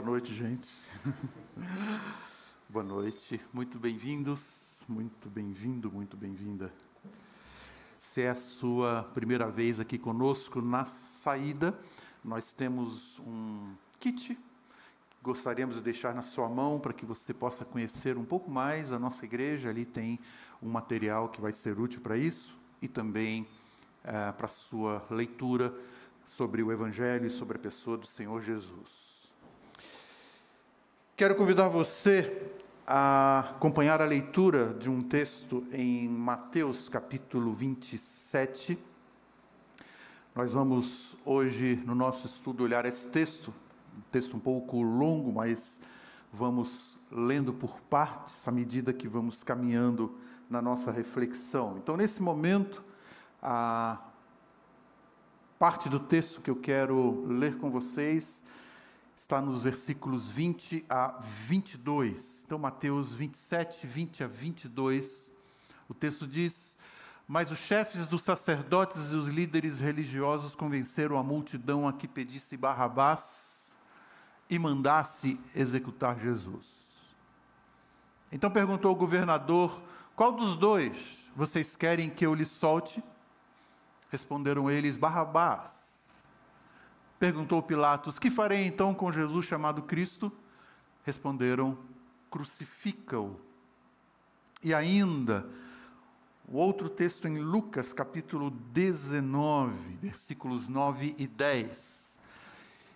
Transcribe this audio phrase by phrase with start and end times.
[0.00, 0.66] Boa noite, gente.
[2.70, 3.38] Boa noite.
[3.52, 6.72] Muito bem-vindos, muito bem-vindo, muito bem-vinda.
[7.98, 11.78] Se é a sua primeira vez aqui conosco, na saída,
[12.24, 14.38] nós temos um kit
[15.22, 18.98] gostaríamos de deixar na sua mão para que você possa conhecer um pouco mais a
[18.98, 19.68] nossa igreja.
[19.68, 20.18] Ali tem
[20.62, 23.46] um material que vai ser útil para isso e também
[24.02, 25.74] é, para a sua leitura
[26.24, 29.09] sobre o Evangelho e sobre a pessoa do Senhor Jesus.
[31.20, 32.48] Quero convidar você
[32.86, 38.78] a acompanhar a leitura de um texto em Mateus capítulo 27.
[40.34, 43.52] Nós vamos hoje, no nosso estudo, olhar esse texto,
[43.98, 45.78] um texto um pouco longo, mas
[46.32, 50.16] vamos lendo por partes à medida que vamos caminhando
[50.48, 51.76] na nossa reflexão.
[51.76, 52.82] Então, nesse momento,
[53.42, 53.98] a
[55.58, 58.42] parte do texto que eu quero ler com vocês
[59.30, 62.42] está nos versículos 20 a 22.
[62.44, 65.32] Então, Mateus 27, 20 a 22.
[65.88, 66.76] O texto diz:
[67.28, 72.56] Mas os chefes dos sacerdotes e os líderes religiosos convenceram a multidão a que pedisse
[72.56, 73.70] Barrabás
[74.50, 76.66] e mandasse executar Jesus.
[78.32, 79.80] Então perguntou o governador:
[80.16, 80.96] Qual dos dois
[81.36, 83.00] vocês querem que eu lhe solte?
[84.10, 85.89] Responderam eles: Barrabás.
[87.20, 90.32] Perguntou Pilatos: Que farei então com Jesus chamado Cristo?
[91.04, 91.76] Responderam:
[92.30, 93.38] Crucifica-o.
[94.62, 95.46] E ainda,
[96.48, 102.18] o outro texto em Lucas, capítulo 19, versículos 9 e 10.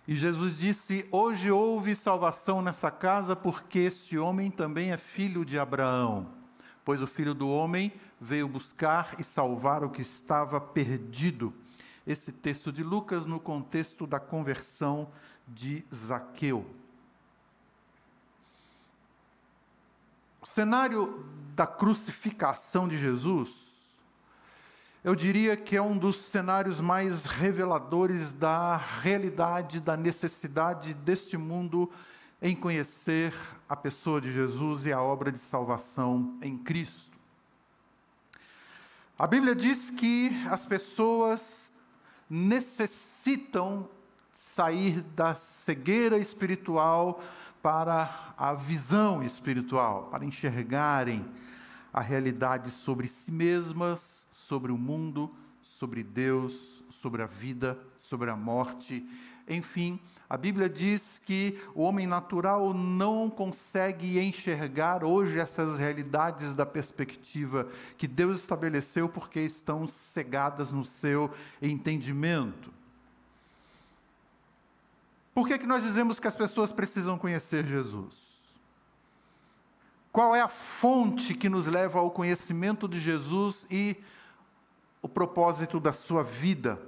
[0.07, 5.59] E Jesus disse: Hoje houve salvação nessa casa, porque este homem também é filho de
[5.59, 6.25] Abraão.
[6.83, 11.53] Pois o filho do homem veio buscar e salvar o que estava perdido
[12.05, 15.09] esse texto de Lucas no contexto da conversão
[15.47, 16.65] de Zaqueu.
[20.41, 23.49] O cenário da crucificação de Jesus,
[25.03, 31.91] eu diria que é um dos cenários mais reveladores da realidade, da necessidade deste mundo
[32.41, 33.33] em conhecer
[33.67, 37.17] a pessoa de Jesus e a obra de salvação em Cristo.
[39.17, 41.64] A Bíblia diz que as pessoas
[42.29, 43.89] necessitam
[44.33, 47.21] sair da cegueira espiritual
[47.61, 51.25] para a visão espiritual, para enxergarem
[51.91, 58.35] a realidade sobre si mesmas, sobre o mundo, sobre Deus, sobre a vida, sobre a
[58.35, 59.07] morte,
[59.47, 66.65] enfim, a Bíblia diz que o homem natural não consegue enxergar hoje essas realidades da
[66.65, 71.29] perspectiva que Deus estabeleceu porque estão cegadas no seu
[71.61, 72.73] entendimento.
[75.33, 78.15] Por que, que nós dizemos que as pessoas precisam conhecer Jesus?
[80.11, 83.97] Qual é a fonte que nos leva ao conhecimento de Jesus e
[85.01, 86.79] o propósito da sua vida?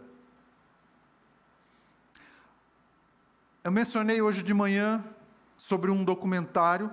[3.67, 5.03] Eu mencionei hoje de manhã
[5.57, 6.89] sobre um documentário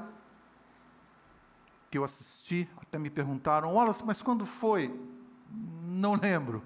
[1.88, 4.92] que eu assisti, até me perguntaram, Wallace, mas quando foi?
[5.52, 6.64] Não lembro,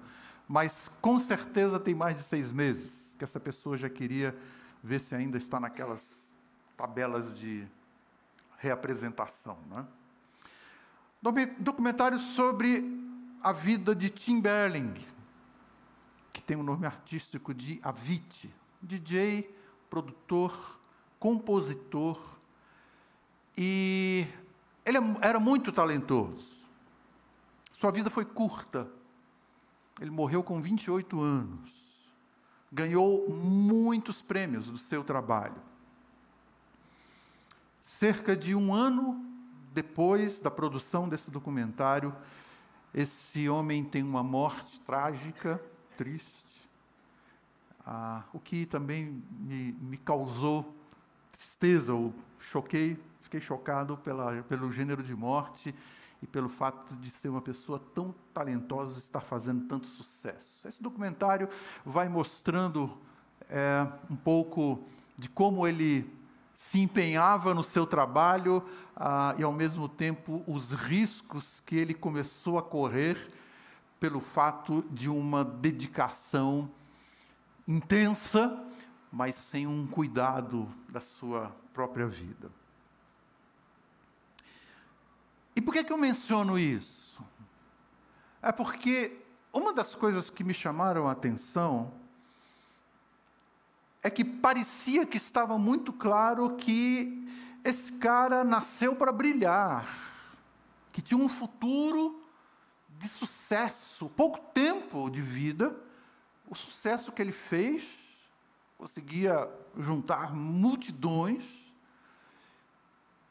[0.48, 4.34] mas com certeza tem mais de seis meses que essa pessoa já queria
[4.82, 6.26] ver se ainda está naquelas
[6.74, 7.68] tabelas de
[8.56, 9.58] reapresentação.
[9.68, 9.86] Né?
[11.58, 12.98] Documentário sobre
[13.42, 14.94] a vida de Tim Berling,
[16.32, 19.57] que tem o nome artístico de Avicii, DJ
[19.90, 20.78] produtor,
[21.18, 22.38] compositor,
[23.56, 24.26] e
[24.84, 26.58] ele era muito talentoso.
[27.72, 28.88] Sua vida foi curta.
[30.00, 31.70] Ele morreu com 28 anos.
[32.70, 35.60] Ganhou muitos prêmios do seu trabalho.
[37.80, 39.24] Cerca de um ano
[39.72, 42.14] depois da produção desse documentário,
[42.94, 45.62] esse homem tem uma morte trágica,
[45.96, 46.47] triste
[47.90, 50.76] ah, o que também me, me causou
[51.32, 55.74] tristeza, ou choquei, fiquei chocado pela, pelo gênero de morte
[56.20, 60.68] e pelo fato de ser uma pessoa tão talentosa estar fazendo tanto sucesso.
[60.68, 61.48] Esse documentário
[61.82, 62.94] vai mostrando
[63.48, 64.84] é, um pouco
[65.16, 66.12] de como ele
[66.54, 68.62] se empenhava no seu trabalho
[68.94, 73.30] ah, e, ao mesmo tempo, os riscos que ele começou a correr
[73.98, 76.70] pelo fato de uma dedicação
[77.68, 78.64] intensa,
[79.12, 82.50] mas sem um cuidado da sua própria vida.
[85.54, 87.22] E por que, que eu menciono isso?
[88.40, 89.20] É porque
[89.52, 91.92] uma das coisas que me chamaram a atenção
[94.02, 97.28] é que parecia que estava muito claro que
[97.64, 99.86] esse cara nasceu para brilhar,
[100.92, 102.22] que tinha um futuro
[102.96, 105.76] de sucesso, pouco tempo de vida,
[106.50, 107.86] o sucesso que ele fez,
[108.76, 111.44] conseguia juntar multidões,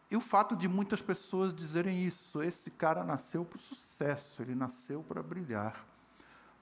[0.09, 4.55] e o fato de muitas pessoas dizerem isso, esse cara nasceu para o sucesso, ele
[4.55, 5.85] nasceu para brilhar,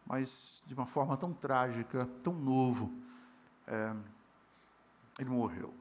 [0.05, 2.91] mas de uma forma tão trágica, tão novo,
[3.67, 3.93] é,
[5.19, 5.73] ele morreu.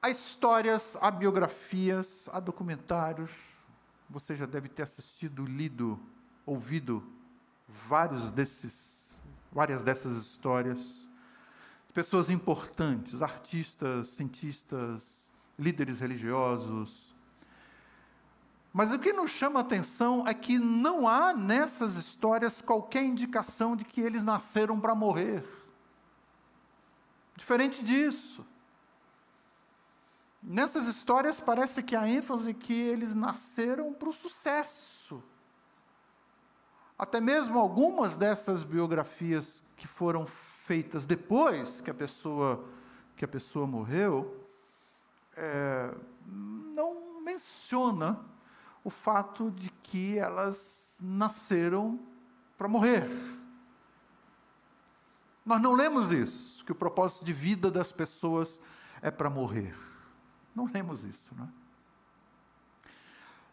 [0.00, 3.32] Há histórias, há biografias, há documentários.
[4.08, 5.98] Você já deve ter assistido, lido,
[6.46, 7.17] ouvido
[7.68, 9.18] vários desses,
[9.52, 11.08] várias dessas histórias.
[11.92, 17.14] Pessoas importantes, artistas, cientistas, líderes religiosos.
[18.72, 23.74] Mas o que nos chama a atenção é que não há nessas histórias qualquer indicação
[23.74, 25.44] de que eles nasceram para morrer.
[27.36, 28.44] Diferente disso.
[30.42, 34.97] Nessas histórias parece que a ênfase é que eles nasceram para o sucesso.
[36.98, 42.64] Até mesmo algumas dessas biografias que foram feitas depois que a pessoa
[43.16, 44.46] que a pessoa morreu
[45.36, 45.92] é,
[46.26, 48.20] não menciona
[48.84, 51.98] o fato de que elas nasceram
[52.56, 53.08] para morrer.
[55.44, 58.60] Nós não lemos isso, que o propósito de vida das pessoas
[59.02, 59.76] é para morrer.
[60.54, 61.48] Não lemos isso, não é?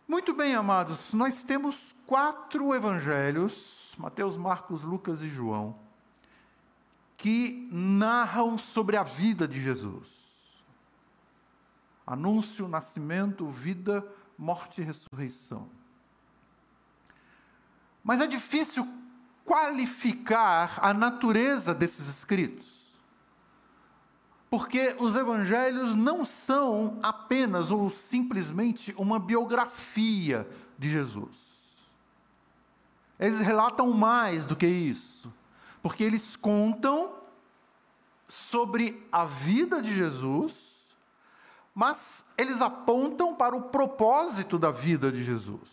[0.08, 5.76] Muito bem, amados, nós temos quatro evangelhos, Mateus, Marcos, Lucas e João,
[7.18, 10.08] que narram sobre a vida de Jesus.
[12.06, 14.08] Anúncio, nascimento, vida,
[14.38, 15.68] morte e ressurreição.
[18.04, 18.88] Mas é difícil
[19.44, 22.75] qualificar a natureza desses escritos.
[24.56, 31.36] Porque os evangelhos não são apenas ou simplesmente uma biografia de Jesus.
[33.20, 35.30] Eles relatam mais do que isso.
[35.84, 37.16] Porque eles contam
[38.30, 40.54] sobre a vida de Jesus,
[41.74, 45.70] mas eles apontam para o propósito da vida de Jesus.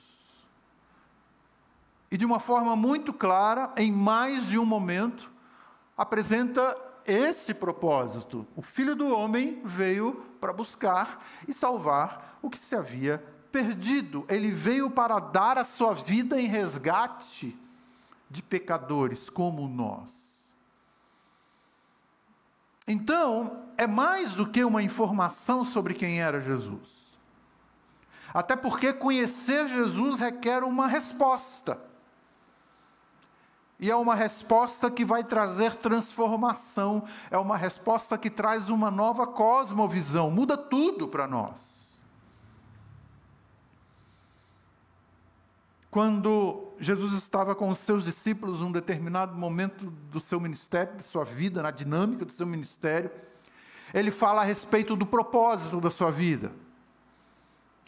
[2.11, 5.31] E de uma forma muito clara, em mais de um momento,
[5.97, 6.77] apresenta
[7.07, 8.47] esse propósito.
[8.57, 14.25] O Filho do Homem veio para buscar e salvar o que se havia perdido.
[14.29, 17.57] Ele veio para dar a sua vida em resgate
[18.31, 20.23] de pecadores como nós.
[22.89, 27.03] Então, é mais do que uma informação sobre quem era Jesus.
[28.35, 31.92] Até porque conhecer Jesus requer uma resposta.
[33.83, 39.27] E é uma resposta que vai trazer transformação, é uma resposta que traz uma nova
[39.27, 42.01] cosmovisão, muda tudo para nós.
[45.91, 51.25] Quando Jesus estava com os seus discípulos num determinado momento do seu ministério, de sua
[51.25, 53.11] vida, na dinâmica do seu ministério,
[53.93, 56.53] ele fala a respeito do propósito da sua vida.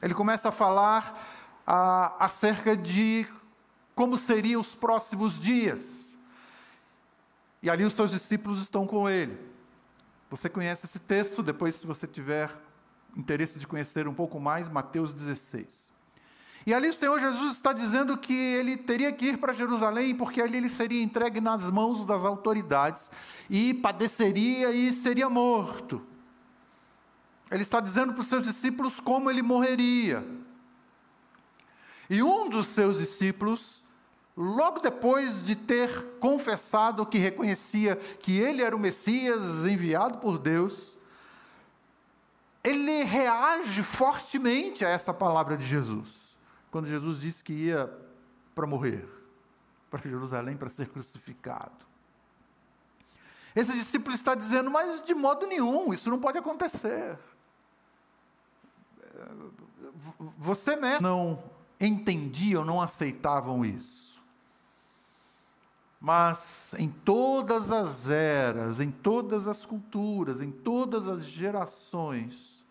[0.02, 1.25] Ele começa a falar
[1.64, 3.29] a, acerca de
[3.94, 6.17] como seriam os próximos dias.
[7.62, 9.38] E ali os seus discípulos estão com ele.
[10.30, 12.50] Você conhece esse texto, depois, se você tiver
[13.16, 15.85] interesse de conhecer um pouco mais, Mateus 16.
[16.66, 20.40] E ali o Senhor Jesus está dizendo que ele teria que ir para Jerusalém, porque
[20.40, 23.11] ali ele seria entregue nas mãos das autoridades
[23.50, 26.04] e padeceria e seria morto.
[27.50, 30.26] Ele está dizendo para os seus discípulos como ele morreria.
[32.09, 33.84] E um dos seus discípulos
[34.37, 40.99] logo depois de ter confessado que reconhecia que ele era o Messias enviado por Deus,
[42.62, 46.09] ele reage fortemente a essa palavra de Jesus,
[46.71, 47.93] quando Jesus disse que ia
[48.55, 49.07] para morrer,
[49.91, 51.85] para Jerusalém para ser crucificado.
[53.55, 57.17] Esse discípulo está dizendo, mas de modo nenhum, isso não pode acontecer.
[60.38, 61.45] Você mesmo não
[61.81, 64.03] entendiam, não aceitavam isso.
[66.04, 72.62] Mas em todas as eras, em todas as culturas, em todas as gerações,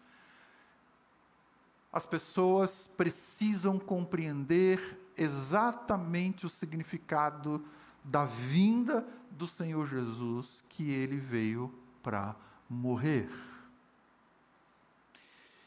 [1.91, 7.65] as pessoas precisam compreender exatamente o significado
[8.03, 11.73] da vinda do Senhor Jesus, que ele veio
[12.03, 12.35] para
[12.69, 13.27] morrer.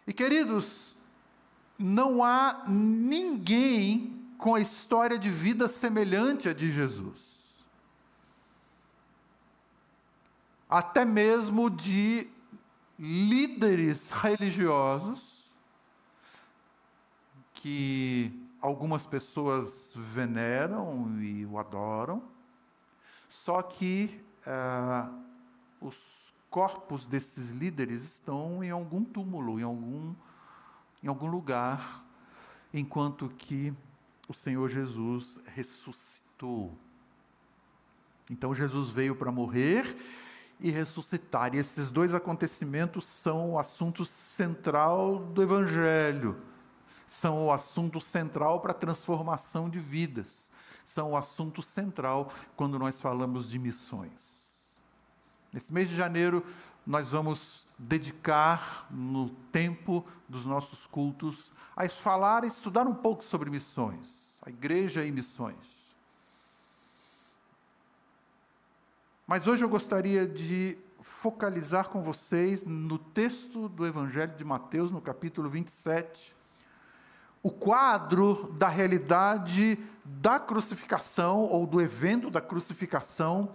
[0.06, 0.96] E queridos,
[1.76, 7.25] não há ninguém com a história de vida semelhante à de Jesus.
[10.68, 12.28] Até mesmo de
[12.99, 15.52] líderes religiosos
[17.54, 22.23] que algumas pessoas veneram e o adoram,
[23.28, 25.14] só que uh,
[25.80, 30.14] os corpos desses líderes estão em algum túmulo, em algum,
[31.02, 32.04] em algum lugar,
[32.73, 33.75] enquanto que
[34.28, 36.76] o Senhor Jesus ressuscitou.
[38.30, 39.96] Então Jesus veio para morrer
[40.60, 41.54] e ressuscitar.
[41.54, 46.40] E esses dois acontecimentos são o assunto central do Evangelho,
[47.06, 50.46] são o assunto central para a transformação de vidas,
[50.84, 54.36] são o assunto central quando nós falamos de missões.
[55.52, 56.44] Nesse mês de janeiro,
[56.86, 63.50] nós vamos dedicar no tempo dos nossos cultos a falar e estudar um pouco sobre
[63.50, 65.75] missões, a igreja e missões.
[69.26, 75.00] Mas hoje eu gostaria de focalizar com vocês no texto do Evangelho de Mateus, no
[75.00, 76.33] capítulo 27,
[77.42, 83.52] o quadro da realidade da crucificação ou do evento da crucificação,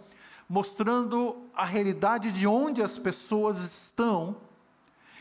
[0.50, 4.36] mostrando a realidade de onde as pessoas estão.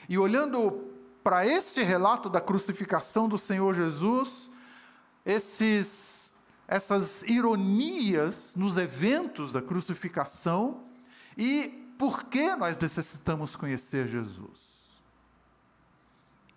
[0.09, 0.91] E olhando
[1.23, 4.51] para este relato da crucificação do Senhor Jesus,
[5.25, 6.20] esses
[6.71, 10.85] essas ironias nos eventos da crucificação
[11.37, 14.71] e por que nós necessitamos conhecer Jesus.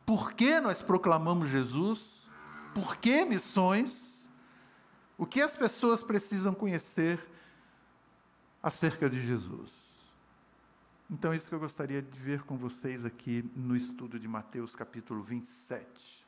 [0.06, 2.28] Por que nós proclamamos Jesus?
[2.76, 4.30] Por que missões?
[5.18, 7.20] O que as pessoas precisam conhecer
[8.62, 9.72] acerca de Jesus?
[11.10, 14.76] Então, é isso que eu gostaria de ver com vocês aqui no estudo de Mateus
[14.76, 16.23] capítulo 27.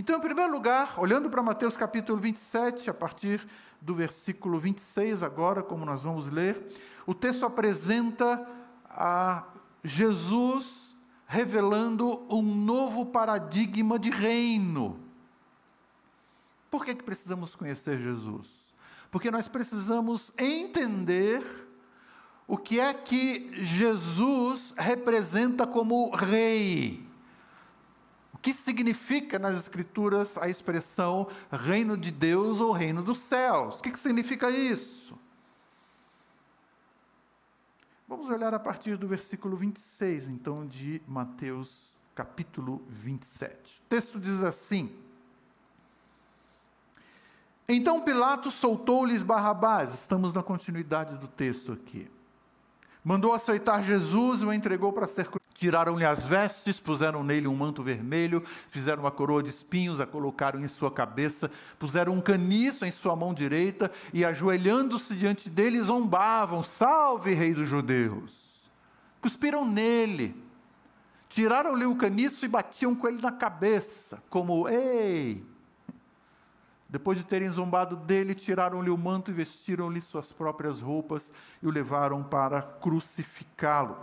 [0.00, 3.46] Então, em primeiro lugar, olhando para Mateus capítulo 27, a partir
[3.82, 6.72] do versículo 26, agora, como nós vamos ler,
[7.06, 8.48] o texto apresenta
[8.88, 9.44] a
[9.84, 14.98] Jesus revelando um novo paradigma de reino.
[16.70, 18.46] Por que, que precisamos conhecer Jesus?
[19.10, 21.44] Porque nós precisamos entender
[22.48, 27.09] o que é que Jesus representa como rei
[28.42, 33.80] que significa nas Escrituras a expressão reino de Deus ou reino dos céus?
[33.80, 35.18] O que, que significa isso?
[38.08, 43.54] Vamos olhar a partir do versículo 26, então, de Mateus, capítulo 27.
[43.54, 44.92] O texto diz assim:
[47.68, 52.10] Então Pilatos soltou-lhes Barrabás, estamos na continuidade do texto aqui.
[53.02, 55.26] Mandou aceitar Jesus e o entregou para ser
[55.60, 60.58] Tiraram-lhe as vestes, puseram nele um manto vermelho, fizeram uma coroa de espinhos, a colocaram
[60.58, 66.64] em sua cabeça, puseram um caniço em sua mão direita e, ajoelhando-se diante dele, zombavam:
[66.64, 68.70] Salve, Rei dos Judeus!
[69.20, 70.34] Cuspiram nele,
[71.28, 75.44] tiraram-lhe o caniço e batiam com ele na cabeça, como: Ei!
[76.90, 81.32] Depois de terem zombado dele, tiraram-lhe o manto e vestiram-lhe suas próprias roupas
[81.62, 83.96] e o levaram para crucificá-lo.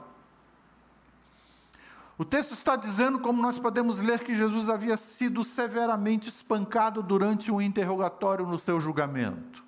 [2.18, 7.52] O texto está dizendo, como nós podemos ler, que Jesus havia sido severamente espancado durante
[7.52, 9.64] um interrogatório no seu julgamento.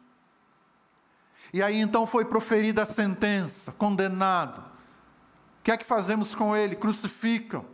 [1.53, 4.59] E aí então foi proferida a sentença, condenado.
[4.61, 6.75] O que é que fazemos com ele?
[6.75, 7.65] Crucificam.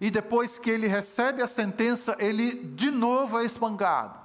[0.00, 4.18] E depois que ele recebe a sentença, ele de novo é espancado.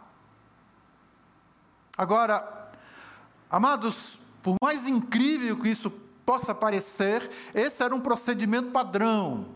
[1.98, 2.72] Agora,
[3.50, 5.90] amados, por mais incrível que isso
[6.25, 9.48] possa parecer, esse era um procedimento padrão.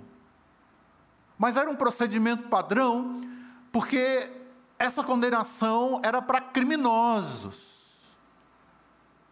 [1.38, 3.22] Mas era um procedimento padrão
[3.72, 4.32] porque
[4.80, 7.58] essa condenação era para criminosos,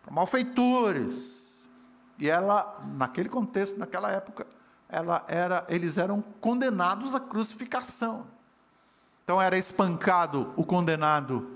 [0.02, 1.64] para malfeitores.
[2.20, 4.46] E ela, naquele contexto, naquela época,
[4.94, 8.28] ela era, eles eram condenados à crucificação.
[9.24, 11.50] Então era espancado o condenado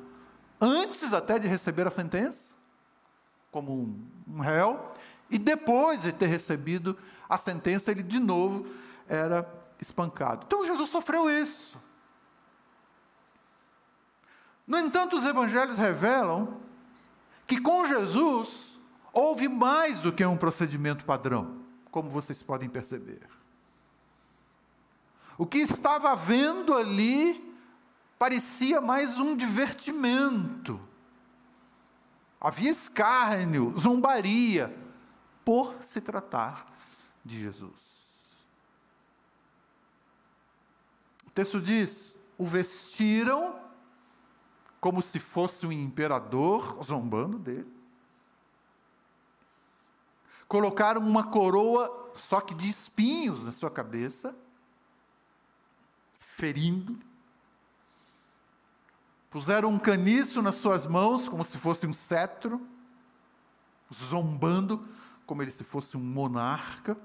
[0.60, 2.52] antes até de receber a sentença,
[3.52, 4.92] como um, um réu,
[5.30, 6.98] e depois de ter recebido
[7.30, 8.66] a sentença, ele de novo
[9.08, 9.48] era
[9.80, 10.46] espancado.
[10.48, 11.78] Então Jesus sofreu isso.
[14.66, 16.58] No entanto, os evangelhos revelam
[17.46, 18.80] que com Jesus
[19.14, 21.57] houve mais do que um procedimento padrão,
[21.92, 23.22] como vocês podem perceber.
[25.38, 27.56] O que estava havendo ali
[28.18, 30.80] parecia mais um divertimento.
[32.40, 34.76] Havia escárnio, zombaria,
[35.46, 36.68] por se tratar
[37.24, 37.88] de Jesus.
[41.26, 43.60] O texto diz: o vestiram
[44.80, 47.77] como se fosse um imperador, zombando dele.
[50.48, 54.36] Colocaram uma coroa, só que de espinhos na sua cabeça,
[56.18, 56.98] ferindo.
[59.30, 62.62] Puseram um caniço nas suas mãos, como se fosse um cetro,
[63.94, 64.88] zombando,
[65.26, 66.98] como ele se fosse um monarca.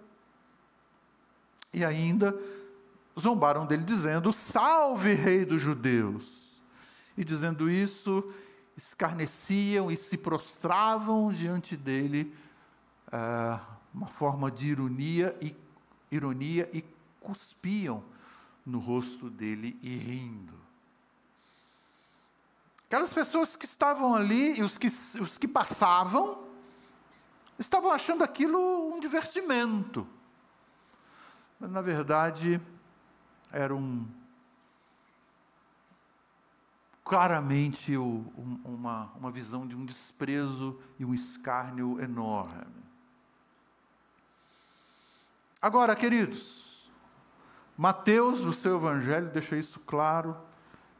[1.72, 2.38] E ainda
[3.18, 6.62] zombaram dele, dizendo: Salve, Rei dos Judeus!
[7.16, 8.32] E dizendo isso,
[8.76, 12.34] escarneciam e se prostravam diante dele,
[13.12, 13.60] uh,
[13.92, 15.54] uma forma de ironia e,
[16.10, 16.82] ironia e
[17.20, 18.02] cuspiam
[18.64, 20.54] no rosto dele e rindo.
[22.86, 26.46] Aquelas pessoas que estavam ali e os que, os que passavam,
[27.58, 30.06] estavam achando aquilo um divertimento.
[31.58, 32.60] Mas, na verdade,
[33.50, 34.06] era um.
[37.04, 42.81] claramente um, uma, uma visão de um desprezo e um escárnio enorme.
[45.62, 46.90] Agora, queridos,
[47.78, 50.36] Mateus, no seu evangelho, deixa isso claro,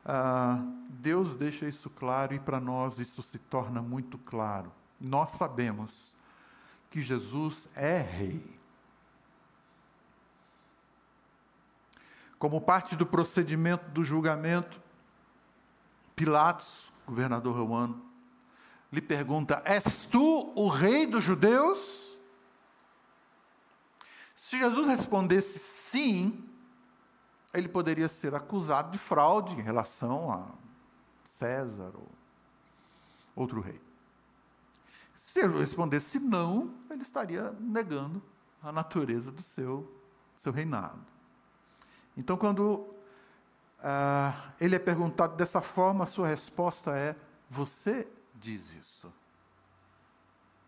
[0.05, 4.73] ah, Deus deixa isso claro e para nós isso se torna muito claro.
[5.01, 6.15] Nós sabemos
[6.91, 8.61] que Jesus é Rei.
[12.39, 14.81] Como parte do procedimento do julgamento,
[16.15, 18.01] Pilatos, governador romano,
[18.93, 22.12] lhe pergunta: És tu o rei dos judeus?
[24.53, 26.47] Se Jesus respondesse sim,
[27.55, 30.47] ele poderia ser acusado de fraude em relação a
[31.25, 32.07] César ou
[33.35, 33.81] outro rei.
[35.19, 38.23] Se ele respondesse não, ele estaria negando
[38.63, 39.91] a natureza do seu,
[40.37, 41.01] seu reinado.
[42.15, 42.87] Então, quando
[43.83, 47.17] ah, ele é perguntado dessa forma, a sua resposta é:
[47.49, 49.11] Você diz isso.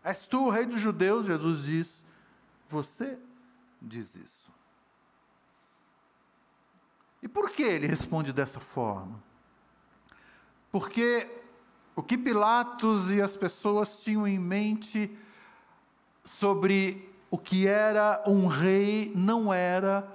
[0.03, 1.27] És tu o rei dos judeus?
[1.27, 2.03] Jesus diz:
[2.67, 3.19] Você
[3.85, 4.51] diz isso.
[7.21, 9.23] E por que ele responde dessa forma?
[10.71, 11.29] Porque
[11.95, 15.15] o que Pilatos e as pessoas tinham em mente
[16.23, 20.07] sobre o que era um rei não era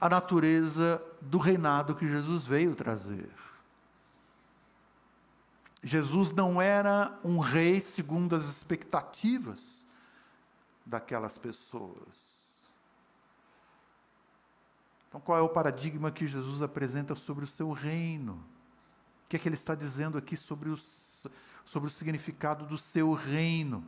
[0.00, 3.30] a natureza do reinado que Jesus veio trazer.
[5.82, 9.86] Jesus não era um rei segundo as expectativas
[10.84, 12.27] daquelas pessoas.
[15.08, 18.32] Então, qual é o paradigma que Jesus apresenta sobre o seu reino?
[19.24, 21.26] O que é que ele está dizendo aqui sobre, os,
[21.64, 23.82] sobre o significado do seu reino?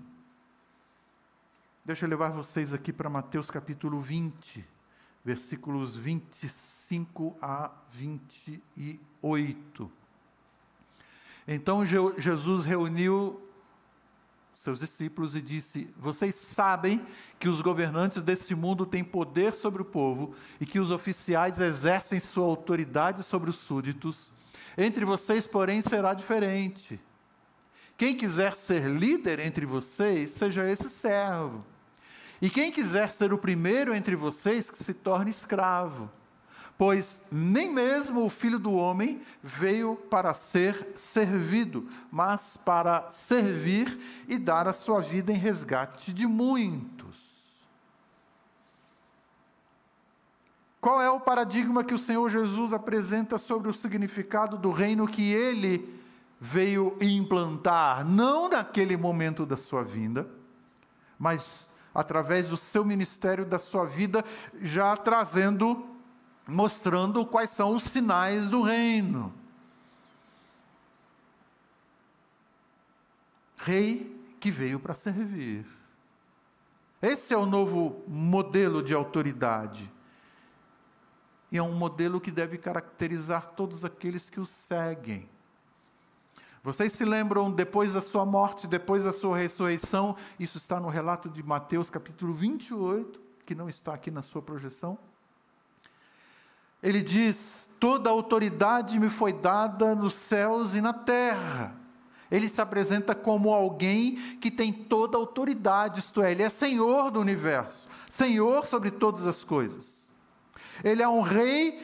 [1.85, 4.67] Deixa eu levar vocês aqui para Mateus capítulo 20,
[5.25, 9.93] versículos 25 a 28.
[11.47, 13.41] Então Jesus reuniu
[14.61, 17.05] seus discípulos e disse: Vocês sabem
[17.39, 22.21] que os governantes desse mundo têm poder sobre o povo e que os oficiais exercem
[22.21, 24.35] sua autoridade sobre os súditos.
[24.77, 27.01] Entre vocês, porém, será diferente.
[27.97, 31.65] Quem quiser ser líder entre vocês, seja esse servo.
[32.41, 36.11] E quem quiser ser o primeiro entre vocês, que se torne escravo
[36.81, 44.39] pois nem mesmo o filho do homem veio para ser servido, mas para servir e
[44.39, 47.19] dar a sua vida em resgate de muitos.
[50.81, 55.31] Qual é o paradigma que o Senhor Jesus apresenta sobre o significado do reino que
[55.31, 56.03] ele
[56.41, 60.27] veio implantar, não naquele momento da sua vinda,
[61.19, 64.25] mas através do seu ministério, da sua vida,
[64.63, 65.90] já trazendo
[66.51, 69.33] mostrando quais são os sinais do reino.
[73.57, 75.67] Rei que veio para servir.
[77.01, 79.91] Esse é o novo modelo de autoridade.
[81.53, 85.29] E é um modelo que deve caracterizar todos aqueles que o seguem.
[86.63, 91.29] Vocês se lembram, depois da sua morte, depois da sua ressurreição, isso está no relato
[91.29, 94.99] de Mateus capítulo 28, que não está aqui na sua projeção.
[96.83, 101.75] Ele diz: Toda autoridade me foi dada nos céus e na terra.
[102.31, 107.19] Ele se apresenta como alguém que tem toda autoridade, isto é, ele é senhor do
[107.19, 110.09] universo, senhor sobre todas as coisas.
[110.85, 111.81] Ele é um rei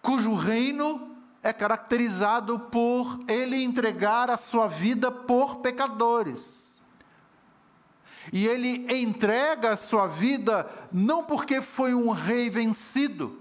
[0.00, 6.80] cujo reino é caracterizado por ele entregar a sua vida por pecadores.
[8.32, 13.39] E ele entrega a sua vida não porque foi um rei vencido,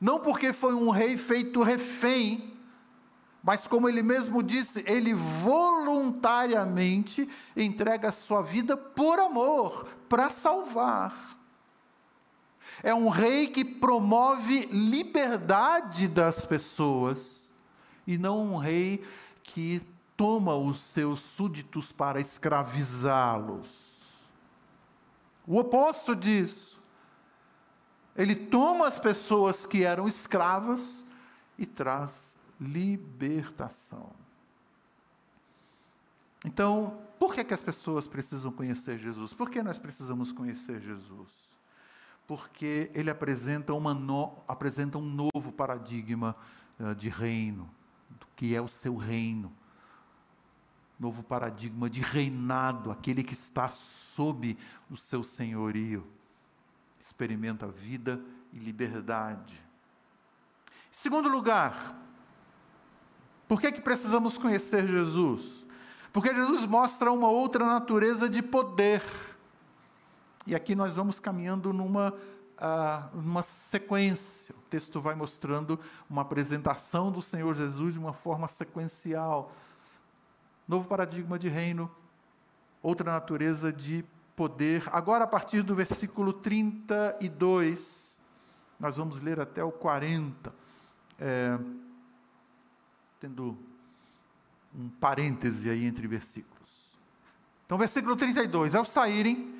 [0.00, 2.50] não porque foi um rei feito refém,
[3.42, 11.38] mas como ele mesmo disse, ele voluntariamente entrega a sua vida por amor, para salvar.
[12.82, 17.40] É um rei que promove liberdade das pessoas,
[18.06, 19.04] e não um rei
[19.42, 19.82] que
[20.16, 23.68] toma os seus súditos para escravizá-los.
[25.46, 26.79] O oposto disso.
[28.16, 31.06] Ele toma as pessoas que eram escravas
[31.58, 34.10] e traz libertação.
[36.44, 39.34] Então, por que, que as pessoas precisam conhecer Jesus?
[39.34, 41.28] Por que nós precisamos conhecer Jesus?
[42.26, 46.34] Porque ele apresenta, uma no, apresenta um novo paradigma
[46.78, 47.68] uh, de reino,
[48.08, 49.52] do que é o seu reino.
[50.98, 54.56] Novo paradigma de reinado, aquele que está sob
[54.90, 56.06] o seu senhorio.
[57.00, 58.20] Experimenta vida
[58.52, 59.60] e liberdade.
[60.92, 61.96] Segundo lugar,
[63.48, 65.66] por que, que precisamos conhecer Jesus?
[66.12, 69.02] Porque Jesus mostra uma outra natureza de poder.
[70.46, 74.54] E aqui nós vamos caminhando numa, uh, numa sequência.
[74.54, 79.52] O texto vai mostrando uma apresentação do Senhor Jesus de uma forma sequencial.
[80.66, 81.90] Novo paradigma de reino,
[82.82, 84.04] outra natureza de
[84.40, 84.82] poder.
[84.90, 88.18] Agora, a partir do versículo 32,
[88.78, 90.50] nós vamos ler até o 40.
[91.18, 91.58] É,
[93.20, 93.58] tendo
[94.74, 96.70] um parêntese aí entre versículos.
[97.66, 99.54] Então, versículo 32: Ao saírem,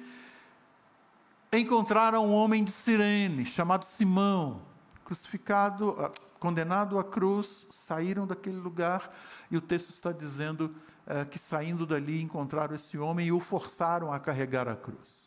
[1.53, 4.62] encontraram um homem de Sirene, chamado Simão,
[5.05, 9.14] crucificado, ah, condenado à cruz, saíram daquele lugar,
[9.51, 10.75] e o texto está dizendo
[11.07, 15.21] é, que saindo dali encontraram esse homem e o forçaram a carregar a cruz.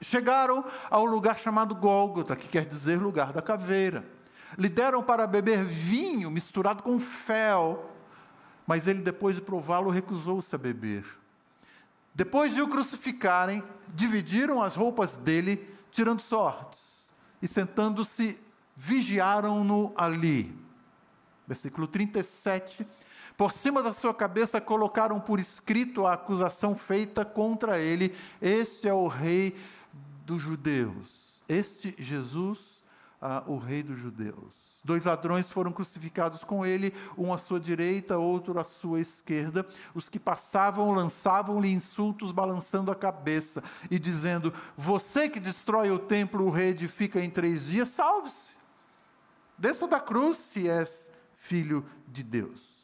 [0.00, 4.18] Chegaram a um lugar chamado Gólgota, que quer dizer lugar da caveira
[4.56, 7.90] lhe deram para beber vinho misturado com fel,
[8.66, 11.04] mas ele, depois de prová-lo, recusou-se a beber.
[12.14, 17.08] Depois de o crucificarem, dividiram as roupas dele, tirando sortes,
[17.40, 18.40] e sentando-se,
[18.76, 20.56] vigiaram-no ali.
[21.46, 22.86] Versículo 37.
[23.38, 28.92] Por cima da sua cabeça colocaram por escrito a acusação feita contra ele: Este é
[28.92, 29.56] o rei
[30.26, 31.40] dos judeus.
[31.48, 32.82] Este Jesus
[33.22, 34.52] ah, o rei dos judeus.
[34.82, 39.64] Dois ladrões foram crucificados com ele, um à sua direita, outro à sua esquerda.
[39.94, 46.44] Os que passavam lançavam-lhe insultos, balançando a cabeça e dizendo: Você que destrói o templo,
[46.44, 48.56] o reedifica em três dias, salve-se.
[49.56, 52.77] Desça da cruz se és filho de Deus.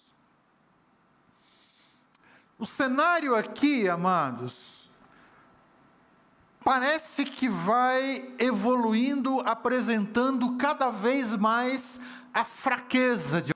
[2.64, 4.90] O cenário aqui, amados,
[6.64, 12.00] parece que vai evoluindo, apresentando cada vez mais
[12.32, 13.52] a fraqueza de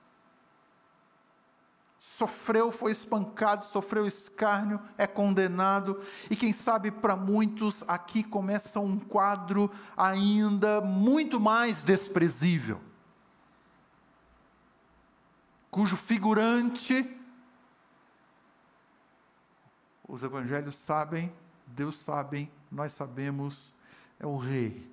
[1.99, 8.99] sofreu, foi espancado, sofreu escárnio, é condenado, e quem sabe para muitos aqui começa um
[8.99, 12.79] quadro ainda muito mais desprezível,
[15.71, 17.18] cujo figurante,
[20.09, 21.31] os evangelhos sabem,
[21.67, 23.71] Deus sabe, nós sabemos,
[24.19, 24.91] é o rei.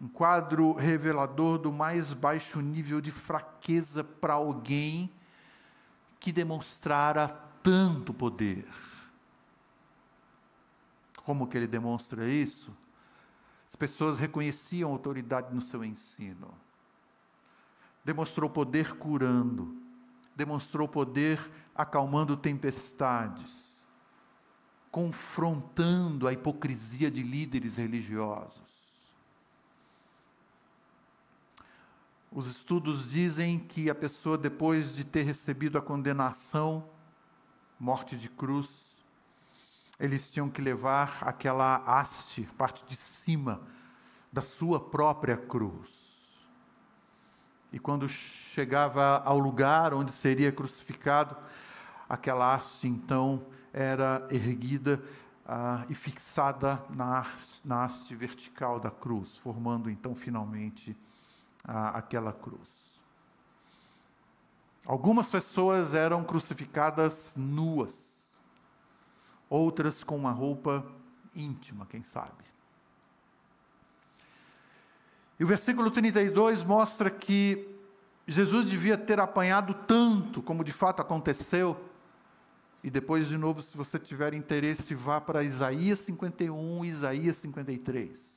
[0.00, 5.08] Um quadro revelador do mais baixo nível de fraqueza para alguém
[6.18, 7.28] que demonstrara
[7.62, 8.66] tanto poder.
[11.24, 12.76] Como que ele demonstra isso?
[13.68, 16.52] As pessoas reconheciam autoridade no seu ensino.
[18.04, 19.83] Demonstrou poder curando,
[20.36, 21.38] demonstrou poder
[21.74, 23.74] acalmando tempestades
[24.94, 28.62] confrontando a hipocrisia de líderes religiosos.
[32.30, 36.88] Os estudos dizem que a pessoa, depois de ter recebido a condenação,
[37.76, 38.68] morte de cruz,
[39.98, 43.66] eles tinham que levar aquela haste, parte de cima
[44.32, 46.03] da sua própria cruz.
[47.74, 51.36] E quando chegava ao lugar onde seria crucificado,
[52.08, 55.02] aquela haste então era erguida
[55.44, 60.96] ah, e fixada na haste, na haste vertical da cruz, formando então finalmente
[61.64, 62.70] ah, aquela cruz.
[64.86, 68.24] Algumas pessoas eram crucificadas nuas,
[69.50, 70.86] outras com uma roupa
[71.34, 72.53] íntima, quem sabe.
[75.38, 77.68] E o versículo 32 mostra que
[78.26, 81.78] Jesus devia ter apanhado tanto, como de fato aconteceu,
[82.82, 88.34] e depois, de novo, se você tiver interesse, vá para Isaías 51 e Isaías 53.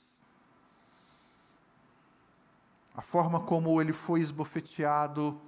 [2.96, 5.40] A forma como ele foi esbofeteado,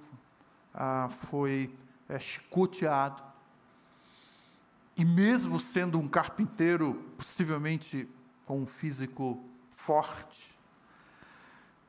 [0.74, 1.74] ah, foi
[2.10, 3.22] é, chicoteado.
[4.96, 8.06] E mesmo sendo um carpinteiro, possivelmente
[8.44, 10.54] com um físico forte,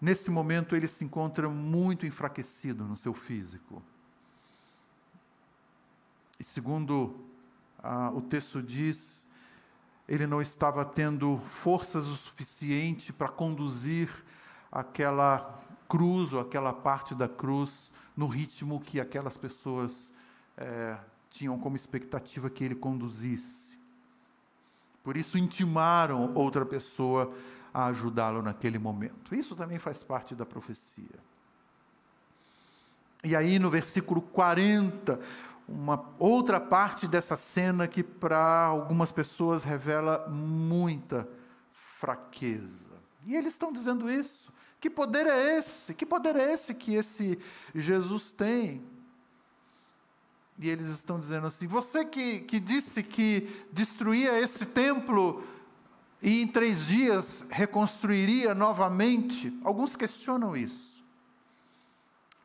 [0.02, 3.84] nesse momento ele se encontra muito enfraquecido no seu físico.
[6.40, 7.16] E segundo
[7.84, 9.24] ah, o texto diz,
[10.08, 14.10] ele não estava tendo forças o suficiente para conduzir
[14.72, 20.12] aquela cruz ou aquela parte da cruz no ritmo que aquelas pessoas
[20.58, 20.98] é,
[21.30, 23.72] tinham como expectativa que ele conduzisse.
[25.04, 27.34] Por isso intimaram outra pessoa
[27.74, 29.34] a ajudá-lo naquele momento.
[29.34, 31.20] Isso também faz parte da profecia.
[33.24, 35.20] E aí no versículo 40,
[35.68, 41.28] uma outra parte dessa cena que para algumas pessoas revela muita
[41.72, 42.92] fraqueza.
[43.26, 44.52] E eles estão dizendo isso.
[44.80, 45.94] Que poder é esse?
[45.94, 47.38] Que poder é esse que esse
[47.76, 48.84] Jesus tem?
[50.60, 55.44] E eles estão dizendo assim: você que, que disse que destruía esse templo
[56.22, 61.04] e em três dias reconstruiria novamente, alguns questionam isso.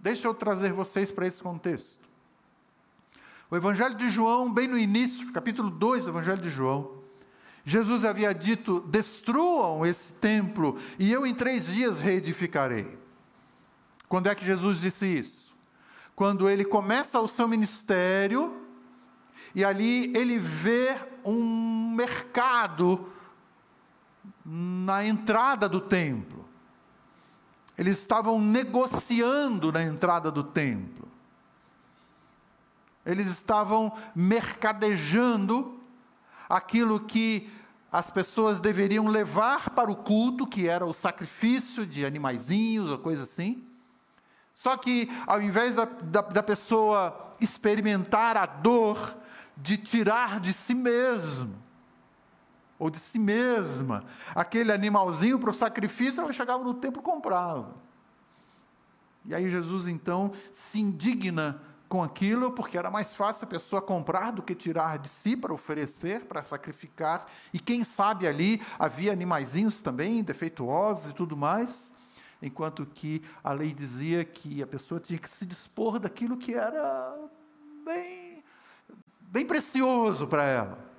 [0.00, 2.06] Deixa eu trazer vocês para esse contexto.
[3.50, 6.96] O Evangelho de João, bem no início, capítulo 2 do Evangelho de João,
[7.64, 12.96] Jesus havia dito: destruam esse templo e eu em três dias reedificarei.
[14.08, 15.54] Quando é que Jesus disse isso?
[16.14, 18.62] Quando ele começa o seu ministério
[19.54, 23.12] e ali ele vê um mercado
[24.44, 26.46] na entrada do templo.
[27.76, 31.08] Eles estavam negociando na entrada do templo.
[33.04, 35.78] Eles estavam mercadejando
[36.48, 37.50] aquilo que
[37.92, 43.22] as pessoas deveriam levar para o culto, que era o sacrifício de animaizinhos ou coisa
[43.22, 43.64] assim.
[44.54, 49.16] Só que, ao invés da, da, da pessoa experimentar a dor
[49.56, 51.54] de tirar de si mesmo,
[52.78, 57.74] ou de si mesma, aquele animalzinho para o sacrifício, ela chegava no templo e comprava.
[59.24, 64.32] E aí Jesus então se indigna com aquilo, porque era mais fácil a pessoa comprar
[64.32, 67.26] do que tirar de si para oferecer, para sacrificar.
[67.52, 71.92] E quem sabe ali havia animaizinhos também, defeituosos e tudo mais.
[72.42, 77.16] Enquanto que a lei dizia que a pessoa tinha que se dispor daquilo que era
[77.84, 78.44] bem,
[79.20, 80.95] bem precioso para ela.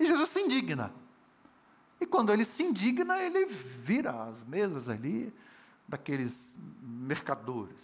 [0.00, 0.92] E Jesus se indigna.
[2.00, 5.32] E quando ele se indigna, ele vira as mesas ali
[5.86, 7.76] daqueles mercadores.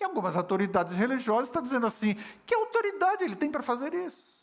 [0.00, 4.36] E algumas autoridades religiosas estão dizendo assim: que autoridade ele tem para fazer isso?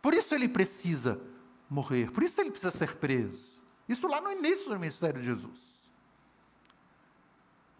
[0.00, 1.20] Por isso ele precisa
[1.68, 3.58] morrer, por isso ele precisa ser preso.
[3.86, 5.68] Isso lá no início do ministério de Jesus.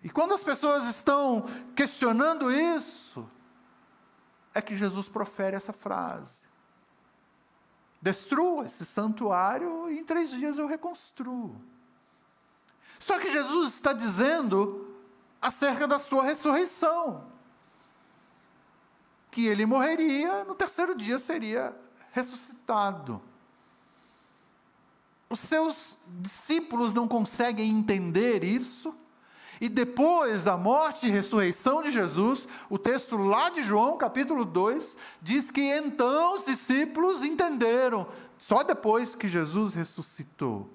[0.02, 3.28] E quando as pessoas estão questionando isso,
[4.54, 6.47] é que Jesus profere essa frase:
[8.00, 11.60] Destrua esse santuário e em três dias eu reconstruo.
[12.98, 14.94] Só que Jesus está dizendo
[15.40, 17.26] acerca da sua ressurreição.
[19.30, 21.74] Que ele morreria, no terceiro dia seria
[22.12, 23.22] ressuscitado.
[25.30, 28.94] Os seus discípulos não conseguem entender isso.
[29.60, 34.96] E depois da morte e ressurreição de Jesus, o texto lá de João, capítulo 2,
[35.20, 38.06] diz que então os discípulos entenderam,
[38.38, 40.70] só depois que Jesus ressuscitou.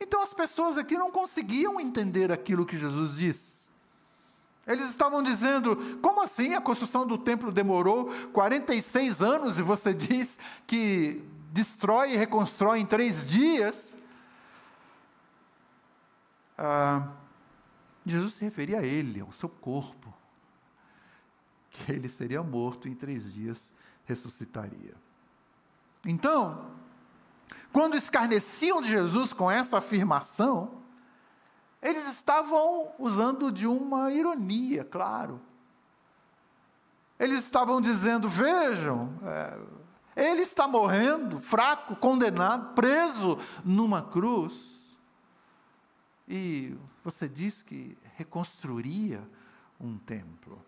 [0.00, 3.56] Então as pessoas aqui não conseguiam entender aquilo que Jesus disse.
[4.66, 10.38] Eles estavam dizendo: como assim a construção do templo demorou 46 anos e você diz
[10.66, 13.96] que destrói e reconstrói em três dias?
[16.58, 17.08] Ah,
[18.06, 20.14] Jesus se referia a ele, ao seu corpo,
[21.70, 23.70] que ele seria morto e em três dias
[24.04, 24.94] ressuscitaria.
[26.06, 26.70] Então,
[27.72, 30.82] quando escarneciam de Jesus com essa afirmação,
[31.82, 35.40] eles estavam usando de uma ironia, claro.
[37.18, 39.58] Eles estavam dizendo: vejam, é,
[40.28, 44.75] ele está morrendo, fraco, condenado, preso numa cruz.
[46.28, 49.22] E você diz que reconstruiria
[49.80, 50.60] um templo.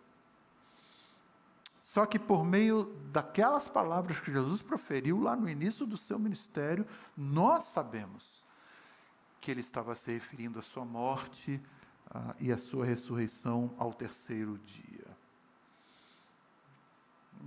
[1.82, 6.86] Só que por meio daquelas palavras que Jesus proferiu lá no início do seu ministério,
[7.16, 8.44] nós sabemos
[9.40, 11.60] que ele estava se referindo à sua morte
[12.14, 15.07] uh, e à sua ressurreição ao terceiro dia.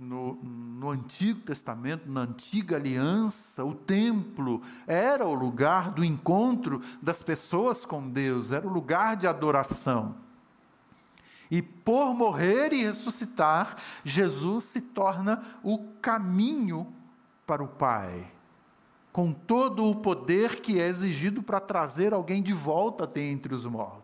[0.02, 7.22] No, no, Antigo Testamento, na antiga aliança, o templo era o lugar do encontro das
[7.22, 10.16] pessoas com Deus, era o lugar de adoração.
[11.48, 16.92] E por morrer e ressuscitar, Jesus se torna o caminho
[17.46, 18.28] para o Pai,
[19.12, 24.02] com todo o poder que é exigido para trazer alguém de volta dentre os mortos.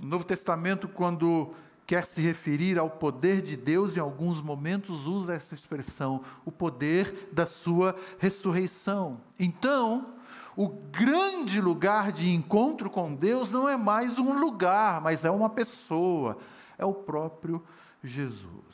[0.00, 1.54] No Novo Testamento, quando
[1.86, 7.28] quer se referir ao poder de Deus, em alguns momentos usa essa expressão, o poder
[7.32, 9.20] da sua ressurreição.
[9.38, 10.14] Então,
[10.56, 15.48] o grande lugar de encontro com Deus não é mais um lugar, mas é uma
[15.48, 16.38] pessoa,
[16.76, 17.62] é o próprio
[18.02, 18.65] Jesus.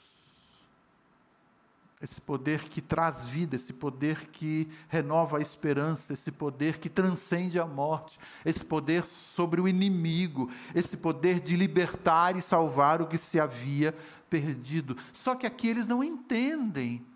[2.03, 7.61] Esse poder que traz vida, esse poder que renova a esperança, esse poder que transcende
[7.61, 13.17] a morte, esse poder sobre o inimigo, esse poder de libertar e salvar o que
[13.17, 13.95] se havia
[14.29, 14.97] perdido.
[15.13, 17.07] Só que aqui eles não entendem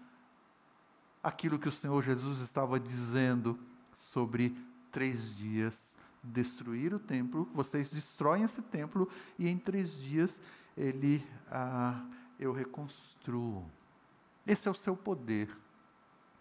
[1.21, 3.59] aquilo que o Senhor Jesus estava dizendo
[3.97, 4.57] sobre
[4.93, 10.41] três dias destruir o templo, vocês destroem esse templo e em três dias
[10.77, 12.05] ele ah,
[12.39, 13.65] eu reconstruo.
[14.47, 15.51] Esse é o seu poder.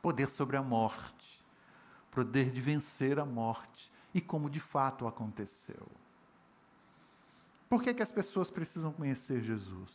[0.02, 1.44] Poder sobre a morte.
[2.12, 3.92] Poder de vencer a morte.
[4.14, 5.88] E como de fato aconteceu.
[7.68, 9.92] Por que, que as pessoas precisam conhecer Jesus?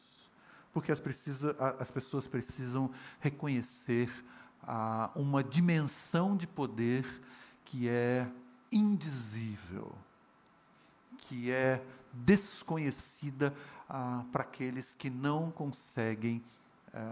[0.73, 4.11] Porque as, precisa, as pessoas precisam reconhecer
[4.63, 7.05] ah, uma dimensão de poder
[7.65, 8.29] que é
[8.71, 9.93] indizível,
[11.19, 13.55] que é desconhecida
[13.89, 16.43] ah, para aqueles que não conseguem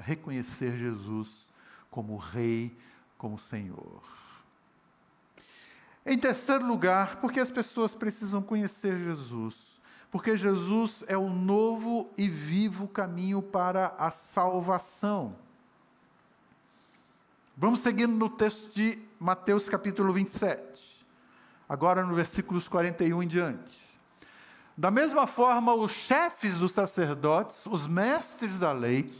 [0.02, 1.46] reconhecer Jesus
[1.90, 2.76] como Rei,
[3.16, 4.02] como Senhor.
[6.04, 9.78] Em terceiro lugar, porque as pessoas precisam conhecer Jesus.
[10.10, 15.36] Porque Jesus é o novo e vivo caminho para a salvação.
[17.54, 21.04] Vamos seguindo no texto de Mateus capítulo 27.
[21.68, 23.88] Agora no versículos 41 em diante.
[24.74, 29.12] Da mesma forma, os chefes dos sacerdotes, os mestres da lei,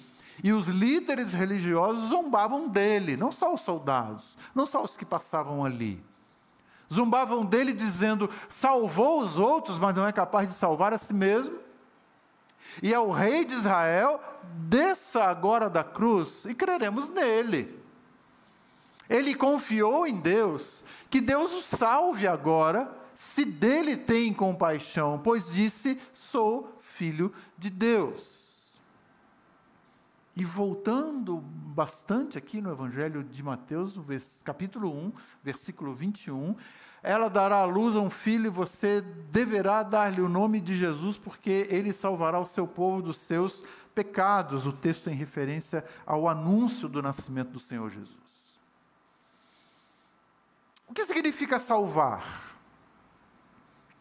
[0.42, 5.64] e os líderes religiosos zombavam dele, não só os soldados, não só os que passavam
[5.64, 6.02] ali.
[6.92, 11.58] Zombavam dele dizendo: salvou os outros, mas não é capaz de salvar a si mesmo.
[12.82, 14.20] E é o rei de Israel,
[14.68, 17.78] desça agora da cruz e creremos nele.
[19.08, 25.98] Ele confiou em Deus, que Deus o salve agora, se dele tem compaixão, pois disse:
[26.12, 28.37] sou filho de Deus.
[30.38, 33.98] E voltando bastante aqui no Evangelho de Mateus,
[34.44, 36.54] capítulo 1, versículo 21,
[37.02, 41.18] ela dará à luz a um filho e você deverá dar-lhe o nome de Jesus,
[41.18, 43.64] porque ele salvará o seu povo dos seus
[43.96, 44.64] pecados.
[44.64, 48.16] O texto em referência ao anúncio do nascimento do Senhor Jesus.
[50.86, 52.56] O que significa salvar?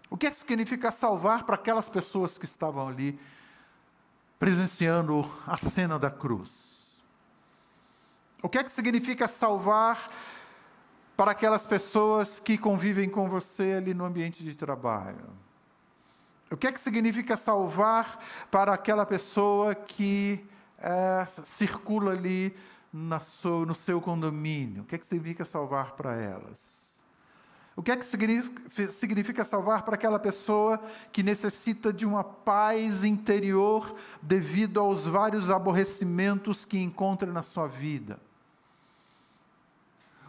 [0.07, 3.19] O que significa salvar para aquelas pessoas que estavam ali
[4.39, 6.87] presenciando a cena da cruz.
[8.41, 10.09] O que é que significa salvar
[11.15, 15.29] para aquelas pessoas que convivem com você ali no ambiente de trabalho?
[16.51, 18.19] O que é que significa salvar
[18.49, 20.45] para aquela pessoa que
[20.77, 22.55] é, circula ali
[22.93, 24.83] no seu condomínio?
[24.83, 26.86] O que é que significa salvar para elas?
[27.77, 33.95] O que é que significa salvar para aquela pessoa que necessita de uma paz interior
[34.19, 38.19] devido aos vários aborrecimentos que encontra na sua vida?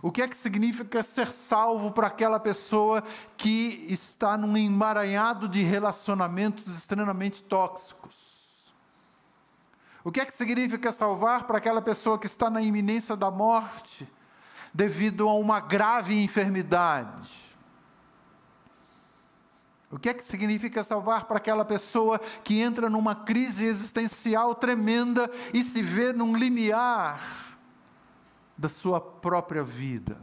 [0.02, 3.02] O que é que significa ser salvo para aquela pessoa
[3.34, 8.14] que está num emaranhado de relacionamentos extremamente tóxicos?
[10.04, 14.06] O que é que significa salvar para aquela pessoa que está na iminência da morte?
[14.78, 17.28] Devido a uma grave enfermidade.
[19.90, 25.28] O que é que significa salvar para aquela pessoa que entra numa crise existencial tremenda
[25.52, 27.58] e se vê num limiar
[28.56, 30.20] da sua própria vida?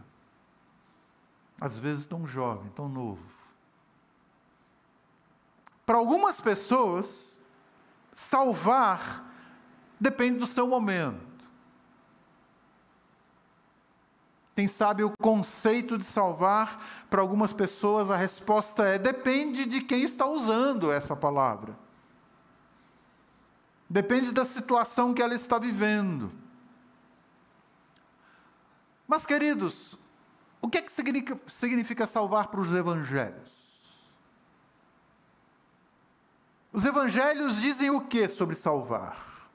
[1.60, 3.26] Às vezes tão jovem, tão novo.
[5.86, 7.42] Para algumas pessoas,
[8.14, 9.30] salvar
[10.00, 11.25] depende do seu momento.
[14.56, 20.04] Quem sabe o conceito de salvar, para algumas pessoas a resposta é: depende de quem
[20.04, 21.78] está usando essa palavra.
[23.90, 26.32] Depende da situação que ela está vivendo.
[29.06, 30.00] Mas, queridos,
[30.62, 33.54] o que é que significa, salvar para os evangelhos?
[36.72, 39.50] Os evangelhos dizem o que sobre salvar?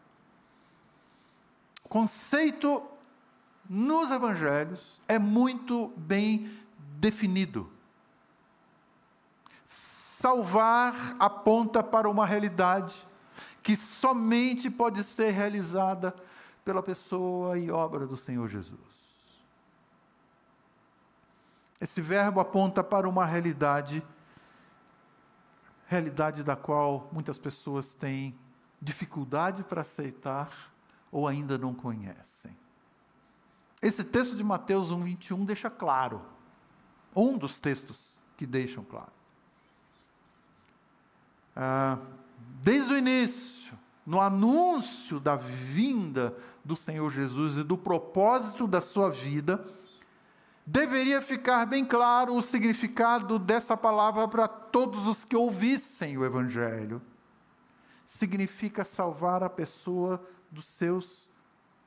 [1.83, 2.83] O conceito
[3.73, 6.53] nos evangelhos é muito bem
[6.99, 7.71] definido.
[9.65, 13.07] Salvar aponta para uma realidade
[13.63, 16.13] que somente pode ser realizada
[16.65, 18.81] pela pessoa e obra do Senhor Jesus.
[21.81, 24.03] Esse verbo aponta para uma realidade,
[25.87, 28.37] realidade da qual muitas pessoas têm
[28.83, 30.51] dificuldade para aceitar
[31.13, 32.59] ou ainda não conhecem.
[33.83, 36.23] Esse texto de Mateus 1, 21 deixa claro,
[37.17, 39.13] um dos textos que deixam claro.
[41.57, 41.99] Ah,
[42.63, 49.11] desde o início, no anúncio da vinda do Senhor Jesus e do propósito da sua
[49.11, 49.65] vida,
[50.67, 57.01] deveria ficar bem claro o significado dessa palavra para todos os que ouvissem o Evangelho.
[58.05, 61.29] Significa salvar a pessoa dos seus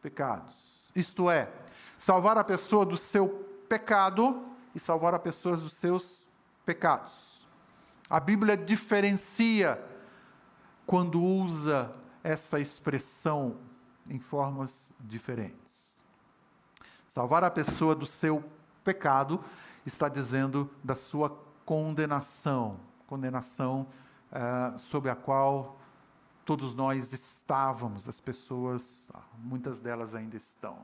[0.02, 0.56] pecados.
[0.96, 1.52] Isto é,
[2.04, 3.30] salvar a pessoa do seu
[3.70, 4.46] pecado
[4.76, 6.28] e salvar a pessoa dos seus
[6.66, 7.48] pecados.
[8.10, 9.82] A Bíblia diferencia
[10.86, 13.58] quando usa essa expressão
[14.10, 15.96] em formas diferentes.
[17.16, 18.44] Salvar a pessoa do seu
[18.84, 19.42] pecado
[19.86, 21.30] está dizendo da sua
[21.64, 23.88] condenação, condenação
[24.30, 25.80] uh, sobre a qual
[26.44, 30.80] todos nós estávamos, as pessoas, muitas delas ainda estão.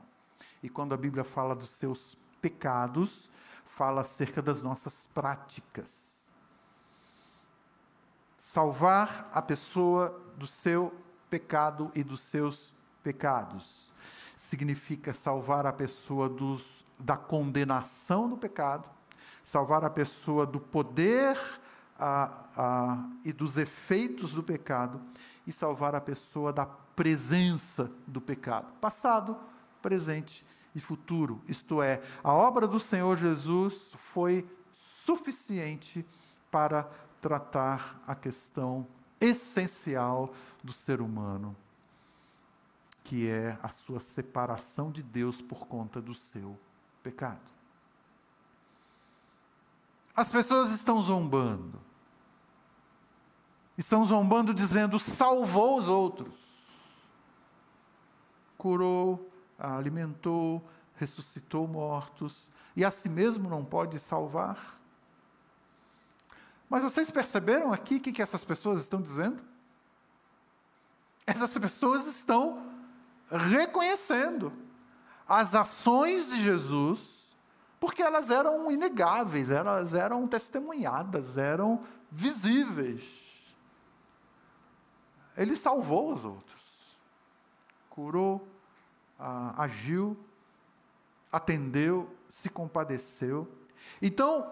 [0.62, 3.30] E quando a Bíblia fala dos seus pecados,
[3.64, 6.10] fala acerca das nossas práticas.
[8.38, 10.94] Salvar a pessoa do seu
[11.28, 13.90] pecado e dos seus pecados
[14.36, 18.88] significa salvar a pessoa dos, da condenação do pecado,
[19.44, 21.38] salvar a pessoa do poder
[21.98, 25.00] a, a, e dos efeitos do pecado
[25.46, 29.36] e salvar a pessoa da presença do pecado, passado,
[29.80, 31.40] presente e futuro.
[31.48, 36.04] Isto é, a obra do Senhor Jesus foi suficiente
[36.50, 36.88] para
[37.20, 38.86] tratar a questão
[39.20, 41.56] essencial do ser humano,
[43.04, 46.58] que é a sua separação de Deus por conta do seu
[47.02, 47.40] pecado.
[50.14, 51.80] As pessoas estão zombando.
[53.76, 56.34] Estão zombando dizendo: salvou os outros.
[58.58, 59.29] Curou,
[59.60, 64.80] alimentou, ressuscitou mortos, e a si mesmo não pode salvar.
[66.68, 69.42] Mas vocês perceberam aqui o que, que essas pessoas estão dizendo?
[71.26, 72.70] Essas pessoas estão
[73.30, 74.52] reconhecendo
[75.28, 77.00] as ações de Jesus,
[77.78, 83.04] porque elas eram inegáveis, elas eram testemunhadas, eram visíveis.
[85.36, 86.98] Ele salvou os outros,
[87.88, 88.46] curou,
[89.56, 90.16] agiu,
[91.30, 93.48] atendeu, se compadeceu.
[94.00, 94.50] Então,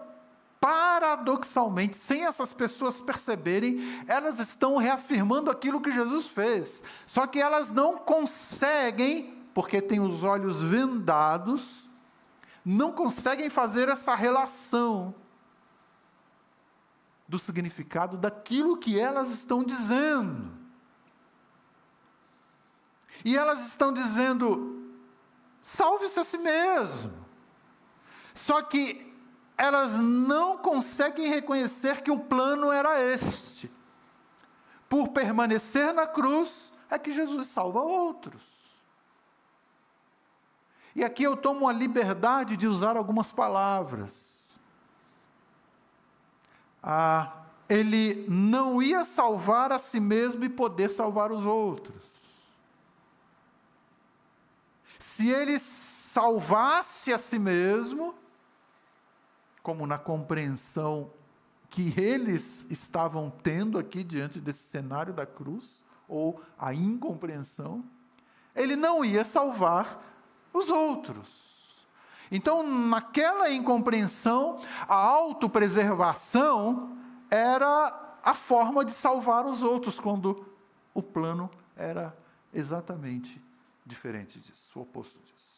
[0.59, 6.83] paradoxalmente, sem essas pessoas perceberem, elas estão reafirmando aquilo que Jesus fez.
[7.07, 11.89] Só que elas não conseguem, porque têm os olhos vendados,
[12.63, 15.15] não conseguem fazer essa relação
[17.27, 20.58] do significado daquilo que elas estão dizendo.
[23.23, 24.93] E elas estão dizendo:
[25.61, 27.13] salve-se a si mesmo.
[28.33, 29.13] Só que
[29.57, 33.69] elas não conseguem reconhecer que o plano era este.
[34.87, 38.41] Por permanecer na cruz, é que Jesus salva outros.
[40.95, 44.29] E aqui eu tomo a liberdade de usar algumas palavras.
[46.81, 47.33] Ah,
[47.67, 51.98] ele não ia salvar a si mesmo e poder salvar os outros.
[54.99, 58.13] Se ele salvasse a si mesmo,
[59.63, 61.11] como na compreensão
[61.69, 67.83] que eles estavam tendo aqui diante desse cenário da cruz, ou a incompreensão,
[68.55, 70.03] ele não ia salvar
[70.51, 71.29] os outros.
[72.31, 76.97] Então, naquela incompreensão, a autopreservação
[77.29, 80.45] era a forma de salvar os outros, quando
[80.93, 82.15] o plano era
[82.53, 83.41] exatamente
[83.89, 85.49] diferente disso, o oposto disso.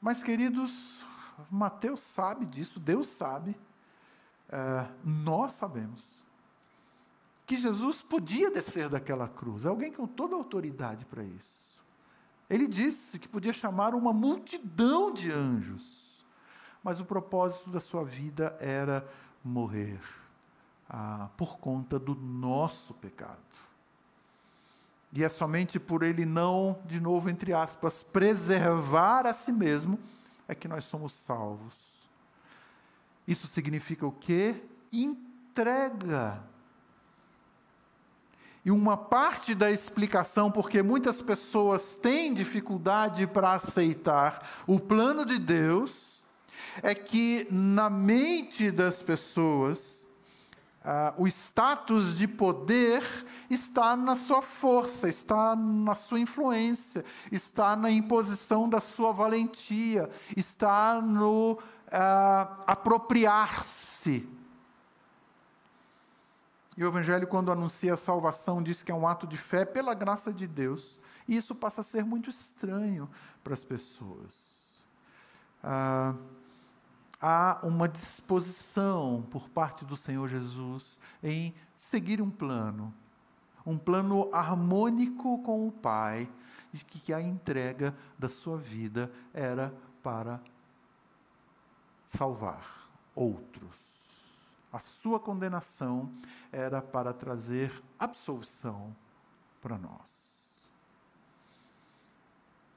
[0.00, 1.04] Mas, queridos,
[1.50, 3.56] Mateus sabe disso, Deus sabe,
[4.48, 6.02] é, nós sabemos,
[7.46, 11.62] que Jesus podia descer daquela cruz, alguém com toda autoridade para isso.
[12.48, 16.24] Ele disse que podia chamar uma multidão de anjos,
[16.82, 19.08] mas o propósito da sua vida era
[19.44, 20.00] morrer
[20.88, 23.38] ah, por conta do nosso pecado.
[25.12, 29.98] E é somente por ele não, de novo, entre aspas, preservar a si mesmo,
[30.48, 31.74] é que nós somos salvos.
[33.26, 34.62] Isso significa o quê?
[34.92, 36.42] entrega.
[38.64, 45.38] E uma parte da explicação, porque muitas pessoas têm dificuldade para aceitar o plano de
[45.38, 46.22] Deus,
[46.80, 49.91] é que na mente das pessoas,
[50.82, 53.04] Uh, o status de poder
[53.48, 61.00] está na sua força, está na sua influência, está na imposição da sua valentia, está
[61.00, 64.28] no uh, apropriar-se.
[66.76, 69.94] E o Evangelho, quando anuncia a salvação, diz que é um ato de fé pela
[69.94, 71.00] graça de Deus.
[71.28, 73.08] E isso passa a ser muito estranho
[73.44, 74.34] para as pessoas.
[75.62, 76.41] Uh,
[77.22, 82.92] há uma disposição por parte do Senhor Jesus em seguir um plano,
[83.64, 86.28] um plano harmônico com o Pai,
[86.72, 90.40] de que a entrega da sua vida era para
[92.08, 93.70] salvar outros.
[94.72, 96.10] A sua condenação
[96.50, 98.96] era para trazer absolvição
[99.60, 100.10] para nós.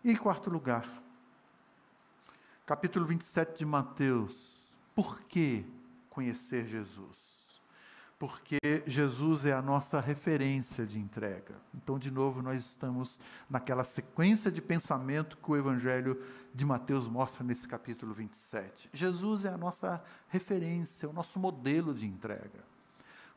[0.03, 0.85] E em quarto lugar,
[2.65, 4.55] capítulo 27 de Mateus.
[4.95, 5.63] Por que
[6.09, 7.23] conhecer Jesus?
[8.17, 8.57] Porque
[8.87, 11.53] Jesus é a nossa referência de entrega.
[11.75, 16.19] Então, de novo, nós estamos naquela sequência de pensamento que o Evangelho
[16.53, 18.89] de Mateus mostra nesse capítulo 27.
[18.93, 22.63] Jesus é a nossa referência, o nosso modelo de entrega.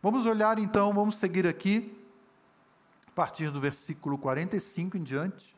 [0.01, 1.93] Vamos olhar então, vamos seguir aqui,
[3.09, 5.55] a partir do versículo 45 em diante.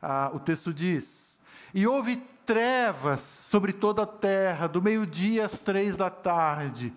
[0.00, 1.38] Ah, o texto diz:
[1.72, 6.94] E houve trevas sobre toda a terra, do meio-dia às três da tarde.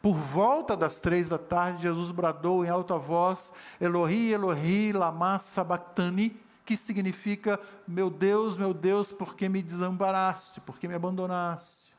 [0.00, 6.40] Por volta das três da tarde, Jesus bradou em alta voz: Elohi, Elohi, lama sabachthani,
[6.64, 11.92] que significa: Meu Deus, meu Deus, por que me desamparaste, por que me abandonaste?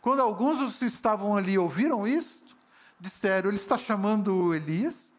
[0.00, 2.56] Quando alguns dos que estavam ali ouviram isto,
[2.98, 5.12] disseram: Ele está chamando Elias.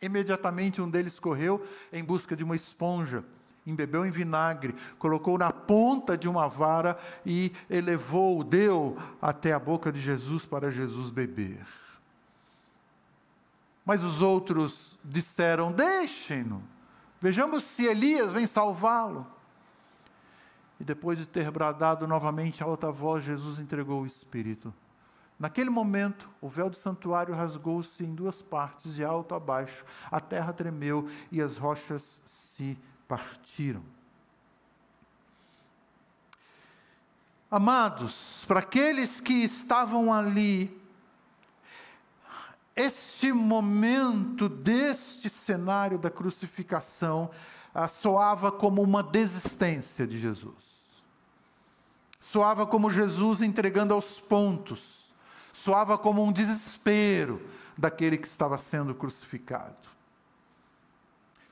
[0.00, 3.24] Imediatamente um deles correu em busca de uma esponja
[3.70, 9.92] embebeu em vinagre, colocou na ponta de uma vara e elevou, deu até a boca
[9.92, 11.66] de Jesus para Jesus beber.
[13.84, 16.62] Mas os outros disseram: Deixem-no,
[17.20, 19.26] vejamos se Elias vem salvá-lo.
[20.80, 24.72] E depois de ter bradado novamente a alta voz, Jesus entregou o Espírito.
[25.38, 29.84] Naquele momento, o véu do santuário rasgou-se em duas partes, de alto a baixo.
[30.10, 32.76] A terra tremeu e as rochas se
[33.08, 33.82] partiram.
[37.50, 40.78] Amados, para aqueles que estavam ali,
[42.76, 47.30] este momento deste cenário da crucificação
[47.74, 50.54] ah, soava como uma desistência de Jesus.
[52.20, 55.14] Soava como Jesus entregando aos pontos.
[55.52, 57.40] Soava como um desespero
[57.76, 59.97] daquele que estava sendo crucificado.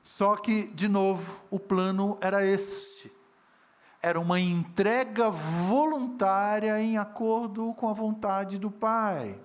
[0.06, 3.10] Só que, de novo, o plano era este.
[4.00, 9.36] Era uma entrega voluntária em acordo com a vontade do Pai.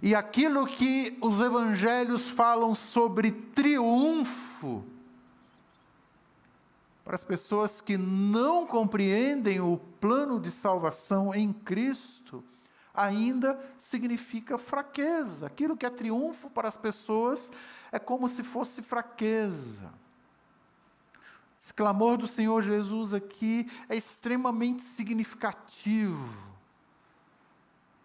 [0.00, 4.84] E aquilo que os evangelhos falam sobre triunfo,
[7.04, 12.44] para as pessoas que não compreendem o plano de salvação em Cristo,
[12.94, 15.46] ainda significa fraqueza.
[15.46, 17.50] Aquilo que é triunfo para as pessoas
[17.90, 19.92] é como se fosse fraqueza.
[21.60, 26.54] Esse clamor do Senhor Jesus aqui é extremamente significativo.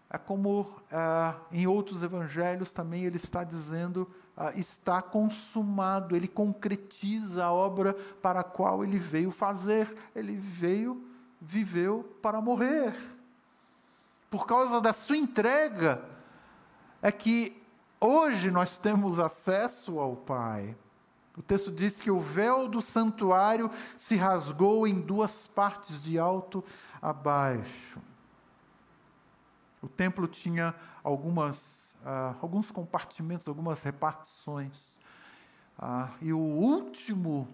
[0.08, 7.44] É como ah, em outros evangelhos também ele está dizendo, ah, está consumado, ele concretiza
[7.44, 9.94] a obra para a qual ele veio fazer.
[10.16, 11.06] Ele veio,
[11.40, 13.19] viveu para morrer.
[14.30, 16.02] Por causa da sua entrega,
[17.02, 17.60] é que
[18.02, 20.74] Hoje nós temos acesso ao Pai.
[21.36, 26.64] O texto diz que o véu do santuário se rasgou em duas partes, de alto
[27.02, 28.00] a baixo.
[29.82, 30.74] O templo tinha
[31.04, 34.98] algumas, uh, alguns compartimentos, algumas repartições.
[35.78, 37.46] Uh, e o último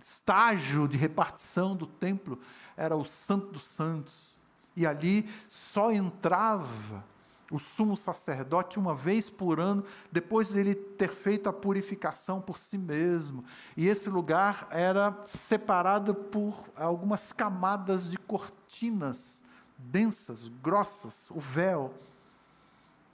[0.00, 2.36] estágio de repartição do templo
[2.76, 4.31] era o Santo dos Santos.
[4.76, 7.04] E ali só entrava
[7.50, 12.56] o sumo sacerdote uma vez por ano, depois de ele ter feito a purificação por
[12.56, 13.44] si mesmo.
[13.76, 19.42] E esse lugar era separado por algumas camadas de cortinas
[19.76, 21.92] densas, grossas, o véu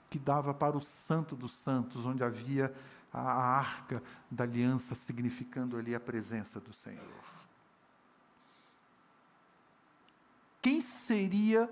[0.09, 2.73] que dava para o Santo dos Santos, onde havia
[3.11, 7.38] a arca da aliança, significando ali a presença do Senhor.
[10.61, 11.69] Quem seria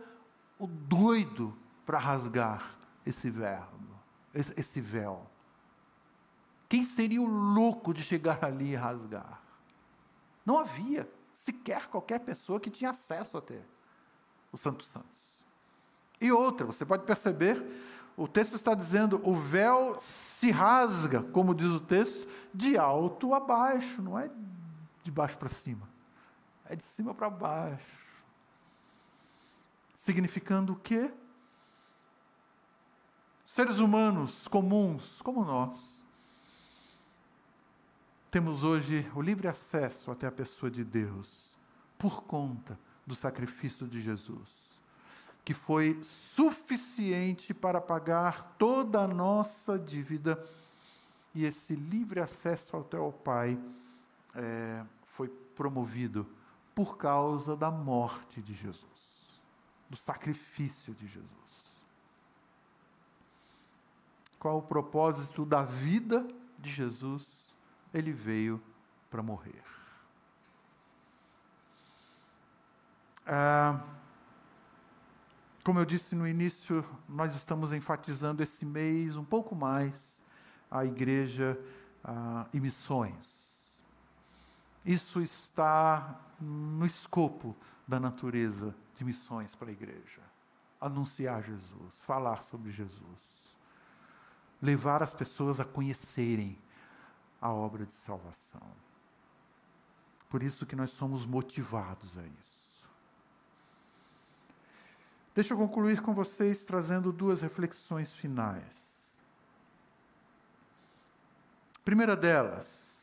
[0.57, 2.75] o doido para rasgar
[3.05, 3.87] esse verbo,
[4.33, 5.25] esse, véu?
[6.69, 9.41] Quem seria o louco de chegar ali e rasgar?
[10.45, 13.61] Não havia sequer qualquer pessoa que tinha acesso até
[14.51, 15.27] os Santos Santos.
[16.19, 17.63] E outra, você pode perceber,
[18.15, 23.39] o texto está dizendo: o véu se rasga, como diz o texto, de alto a
[23.39, 24.29] baixo, não é
[25.03, 25.87] de baixo para cima,
[26.65, 28.06] é de cima para baixo.
[30.07, 31.11] Significando o quê?
[33.45, 35.77] Seres humanos comuns, como nós,
[38.31, 41.51] temos hoje o livre acesso até a pessoa de Deus,
[41.97, 44.47] por conta do sacrifício de Jesus,
[45.43, 50.41] que foi suficiente para pagar toda a nossa dívida,
[51.35, 53.59] e esse livre acesso até o Pai
[54.33, 56.25] é, foi promovido
[56.73, 58.96] por causa da morte de Jesus,
[59.89, 61.29] do sacrifício de Jesus.
[64.39, 66.27] Qual o propósito da vida
[66.59, 67.27] de Jesus?
[67.93, 68.61] Ele veio
[69.09, 69.63] para morrer.
[73.25, 73.83] Ah,
[75.63, 80.21] como eu disse no início, nós estamos enfatizando esse mês um pouco mais
[80.71, 81.59] a igreja
[82.03, 83.46] ah, e missões.
[84.87, 87.53] Isso está no escopo
[87.85, 90.21] da natureza de missões para a igreja.
[90.79, 93.19] Anunciar Jesus, falar sobre Jesus,
[94.61, 96.57] levar as pessoas a conhecerem
[97.41, 98.65] a obra de salvação.
[100.29, 102.87] Por isso que nós somos motivados a isso.
[105.35, 109.21] Deixa eu concluir com vocês trazendo duas reflexões finais.
[111.83, 112.96] Primeira delas,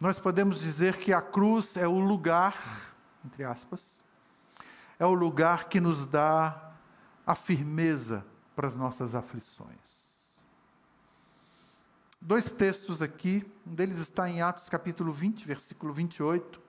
[0.00, 2.56] nós podemos dizer que a cruz é o lugar,
[3.24, 4.02] entre aspas,
[4.98, 6.72] é o lugar que nos dá
[7.26, 8.24] a firmeza
[8.54, 9.78] para as nossas aflições.
[12.20, 16.63] Dois textos aqui, um deles está em Atos capítulo 20, versículo 28.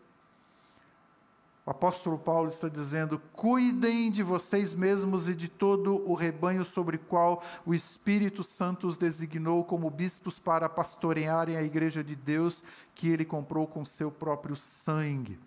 [1.65, 6.97] O apóstolo Paulo está dizendo: Cuidem de vocês mesmos e de todo o rebanho sobre
[6.97, 12.63] o qual o Espírito Santo os designou como bispos para pastorearem a igreja de Deus
[12.93, 15.39] que ele comprou com seu próprio sangue.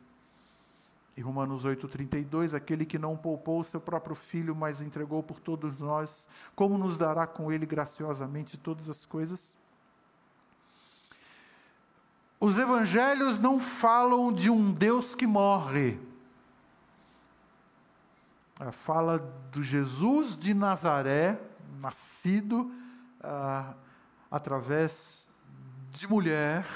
[1.17, 5.79] E Romanos 8,32: Aquele que não poupou o seu próprio filho, mas entregou por todos
[5.79, 9.57] nós, como nos dará com ele graciosamente todas as coisas?
[12.41, 16.08] Os evangelhos não falam de um Deus que morre.
[18.73, 19.19] Fala
[19.53, 21.41] do Jesus de Nazaré,
[21.81, 22.73] nascido
[23.21, 23.75] ah,
[24.31, 25.27] através
[25.91, 26.67] de mulher,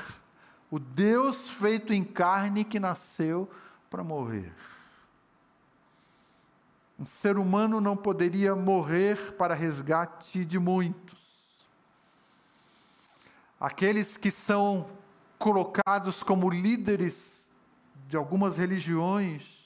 [0.70, 3.50] o Deus feito em carne que nasceu
[3.90, 4.52] para morrer.
[6.98, 11.18] Um ser humano não poderia morrer para resgate de muitos.
[13.58, 14.88] Aqueles que são
[15.36, 17.50] colocados como líderes
[18.06, 19.61] de algumas religiões,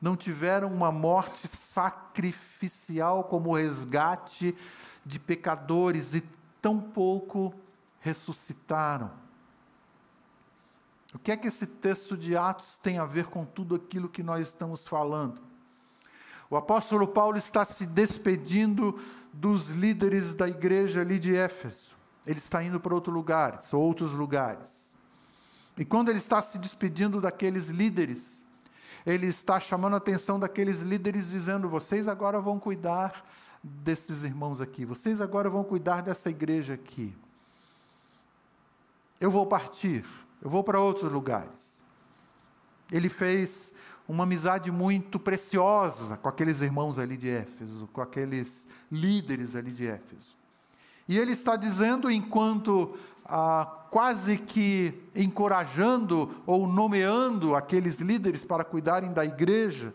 [0.00, 4.56] não tiveram uma morte sacrificial como resgate
[5.04, 6.22] de pecadores e
[6.60, 7.54] tampouco
[8.00, 9.10] ressuscitaram.
[11.14, 14.22] O que é que esse texto de Atos tem a ver com tudo aquilo que
[14.22, 15.40] nós estamos falando?
[16.50, 18.98] O apóstolo Paulo está se despedindo
[19.32, 21.96] dos líderes da igreja ali de Éfeso.
[22.26, 24.94] Ele está indo para outro lugar, outros lugares.
[25.78, 28.44] E quando ele está se despedindo daqueles líderes,
[29.08, 33.24] ele está chamando a atenção daqueles líderes, dizendo: vocês agora vão cuidar
[33.64, 37.16] desses irmãos aqui, vocês agora vão cuidar dessa igreja aqui.
[39.18, 40.04] Eu vou partir,
[40.42, 41.68] eu vou para outros lugares.
[42.92, 43.72] Ele fez
[44.06, 49.86] uma amizade muito preciosa com aqueles irmãos ali de Éfeso, com aqueles líderes ali de
[49.86, 50.36] Éfeso.
[51.08, 52.94] E ele está dizendo, enquanto
[53.24, 59.94] ah, quase que encorajando ou nomeando aqueles líderes para cuidarem da igreja,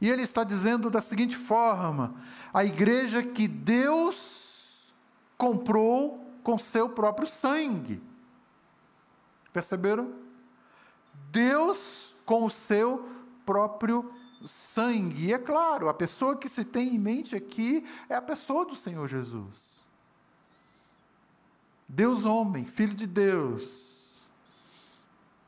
[0.00, 2.14] e ele está dizendo da seguinte forma:
[2.52, 4.92] a igreja que Deus
[5.36, 8.02] comprou com seu próprio sangue.
[9.52, 10.12] Perceberam?
[11.30, 13.08] Deus com o seu
[13.46, 14.12] próprio
[14.46, 15.26] sangue.
[15.26, 18.74] E é claro, a pessoa que se tem em mente aqui é a pessoa do
[18.74, 19.54] Senhor Jesus.
[21.94, 23.84] Deus homem, filho de Deus.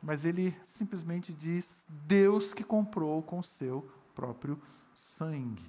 [0.01, 4.61] Mas ele simplesmente diz: Deus que comprou com seu próprio
[4.95, 5.69] sangue.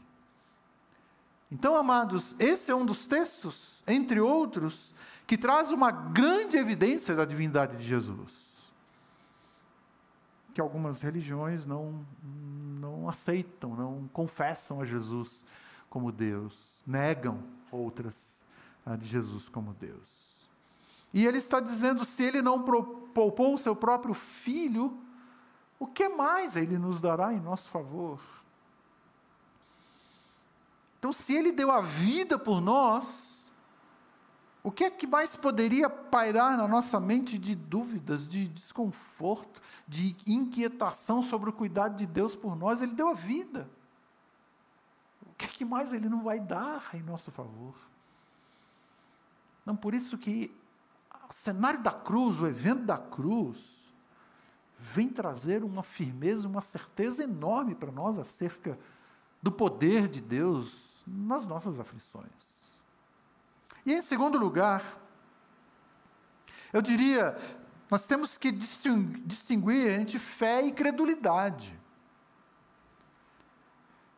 [1.51, 4.93] Então, amados, esse é um dos textos, entre outros,
[5.25, 8.33] que traz uma grande evidência da divindade de Jesus.
[10.53, 12.05] Que algumas religiões não,
[12.79, 15.43] não aceitam, não confessam a Jesus
[15.89, 16.55] como Deus,
[16.85, 18.39] negam outras
[18.85, 20.26] ah, de Jesus como Deus.
[21.13, 24.97] E ele está dizendo: se ele não poupou o seu próprio filho,
[25.79, 28.19] o que mais ele nos dará em nosso favor?
[30.99, 33.37] Então, se ele deu a vida por nós,
[34.63, 40.15] o que é que mais poderia pairar na nossa mente de dúvidas, de desconforto, de
[40.25, 42.81] inquietação sobre o cuidado de Deus por nós?
[42.81, 43.69] Ele deu a vida.
[45.25, 47.75] O que é que mais ele não vai dar em nosso favor?
[49.65, 50.53] Não, por isso que
[51.29, 53.57] o cenário da cruz, o evento da cruz,
[54.77, 58.77] vem trazer uma firmeza, uma certeza enorme para nós acerca
[59.41, 62.27] do poder de Deus nas nossas aflições.
[63.85, 64.83] E em segundo lugar,
[66.71, 67.37] eu diria,
[67.89, 71.77] nós temos que distinguir entre fé e credulidade.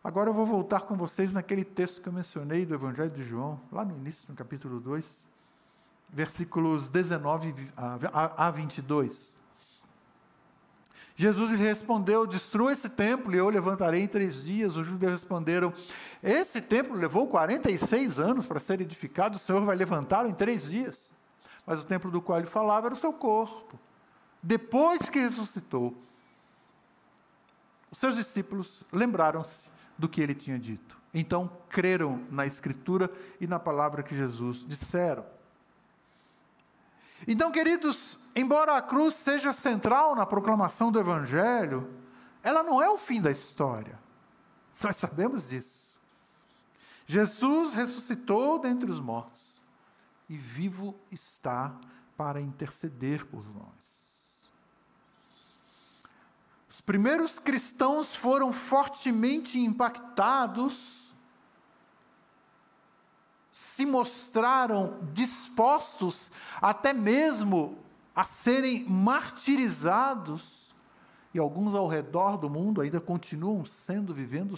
[0.03, 3.61] Agora eu vou voltar com vocês naquele texto que eu mencionei do Evangelho de João,
[3.71, 5.28] lá no início, no capítulo 2
[6.11, 9.37] versículos 19 a 22.
[11.19, 14.77] Jesus lhe respondeu: Destrua esse templo e eu levantarei em três dias.
[14.77, 15.73] Os judeus responderam:
[16.23, 21.11] Esse templo levou 46 anos para ser edificado, o Senhor vai levantá-lo em três dias.
[21.65, 23.77] Mas o templo do qual ele falava era o seu corpo.
[24.41, 25.93] Depois que ressuscitou,
[27.91, 30.97] os seus discípulos lembraram-se do que ele tinha dito.
[31.13, 35.25] Então creram na Escritura e na palavra que Jesus disseram.
[37.27, 41.89] Então, queridos, embora a cruz seja central na proclamação do Evangelho,
[42.41, 43.99] ela não é o fim da história.
[44.81, 45.97] Nós sabemos disso.
[47.05, 49.41] Jesus ressuscitou dentre os mortos
[50.29, 51.75] e vivo está
[52.15, 53.69] para interceder por nós.
[56.69, 60.98] Os primeiros cristãos foram fortemente impactados
[63.59, 66.31] se mostraram dispostos
[66.61, 67.77] até mesmo
[68.15, 70.73] a serem martirizados,
[71.33, 74.57] e alguns ao redor do mundo ainda continuam sendo vivendo,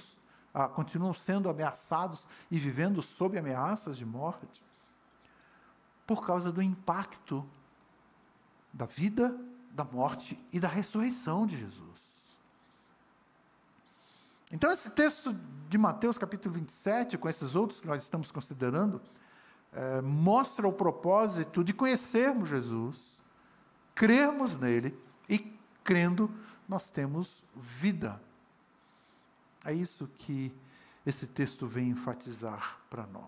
[0.53, 4.63] ah, continuam sendo ameaçados e vivendo sob ameaças de morte,
[6.05, 7.43] por causa do impacto
[8.71, 9.35] da vida,
[9.71, 11.90] da morte e da ressurreição de Jesus.
[14.51, 15.33] Então, esse texto
[15.69, 19.01] de Mateus, capítulo 27, com esses outros que nós estamos considerando,
[19.71, 23.17] é, mostra o propósito de conhecermos Jesus,
[23.95, 24.97] crermos nele
[25.29, 25.39] e,
[25.83, 26.29] crendo,
[26.67, 28.21] nós temos vida.
[29.63, 30.53] É isso que
[31.05, 33.23] esse texto vem enfatizar para nós.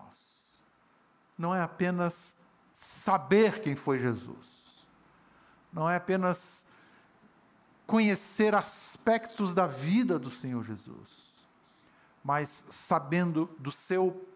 [1.38, 2.34] Não é apenas
[2.74, 4.86] saber quem foi Jesus,
[5.72, 6.63] não é apenas
[7.86, 11.34] conhecer aspectos da vida do Senhor Jesus,
[12.22, 14.26] mas sabendo do seu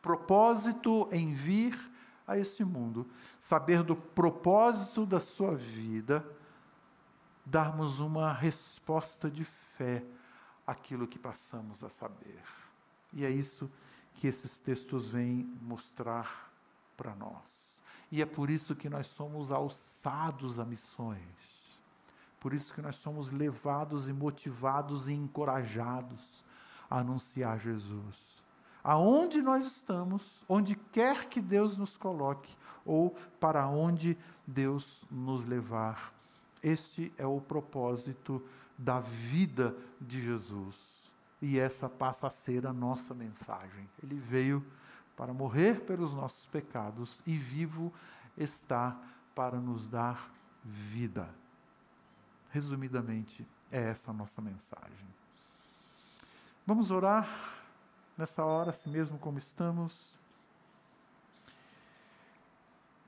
[0.00, 1.78] propósito em vir
[2.26, 3.06] a este mundo,
[3.38, 6.24] saber do propósito da sua vida,
[7.44, 10.02] darmos uma resposta de fé
[10.66, 12.42] àquilo que passamos a saber.
[13.12, 13.70] E é isso
[14.14, 16.50] que esses textos vêm mostrar
[16.96, 17.78] para nós.
[18.10, 21.53] E é por isso que nós somos alçados a missões
[22.44, 26.44] por isso que nós somos levados e motivados e encorajados
[26.90, 28.22] a anunciar Jesus.
[28.82, 34.14] Aonde nós estamos, onde quer que Deus nos coloque, ou para onde
[34.46, 36.12] Deus nos levar.
[36.62, 40.76] Este é o propósito da vida de Jesus.
[41.40, 43.88] E essa passa a ser a nossa mensagem.
[44.02, 44.62] Ele veio
[45.16, 47.90] para morrer pelos nossos pecados e vivo
[48.36, 48.94] está
[49.34, 50.30] para nos dar
[50.62, 51.26] vida.
[52.54, 55.08] Resumidamente, é essa a nossa mensagem.
[56.64, 57.28] Vamos orar
[58.16, 60.14] nessa hora, assim mesmo como estamos.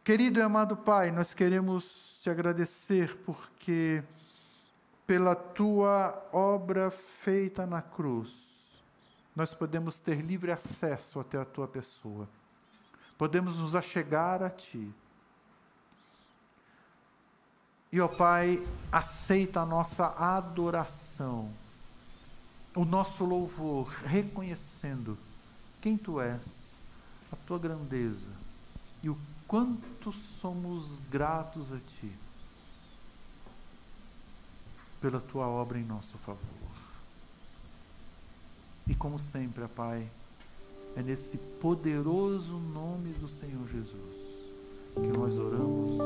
[0.03, 4.03] Querido e amado Pai, nós queremos te agradecer porque,
[5.07, 8.33] pela tua obra feita na cruz,
[9.37, 12.29] nós podemos ter livre acesso até a tua pessoa,
[13.17, 14.93] podemos nos achegar a ti
[17.93, 21.51] e, ó Pai, aceita a nossa adoração,
[22.75, 25.17] o nosso louvor, reconhecendo
[25.81, 26.43] quem Tu és,
[27.33, 28.29] a Tua grandeza
[29.03, 29.17] e o
[29.47, 32.13] quanto somos gratos a Ti
[35.01, 36.41] pela Tua obra em nosso favor.
[38.87, 40.09] E como sempre, ó Pai,
[40.97, 44.27] é nesse poderoso nome do Senhor Jesus
[44.95, 45.99] que nós oramos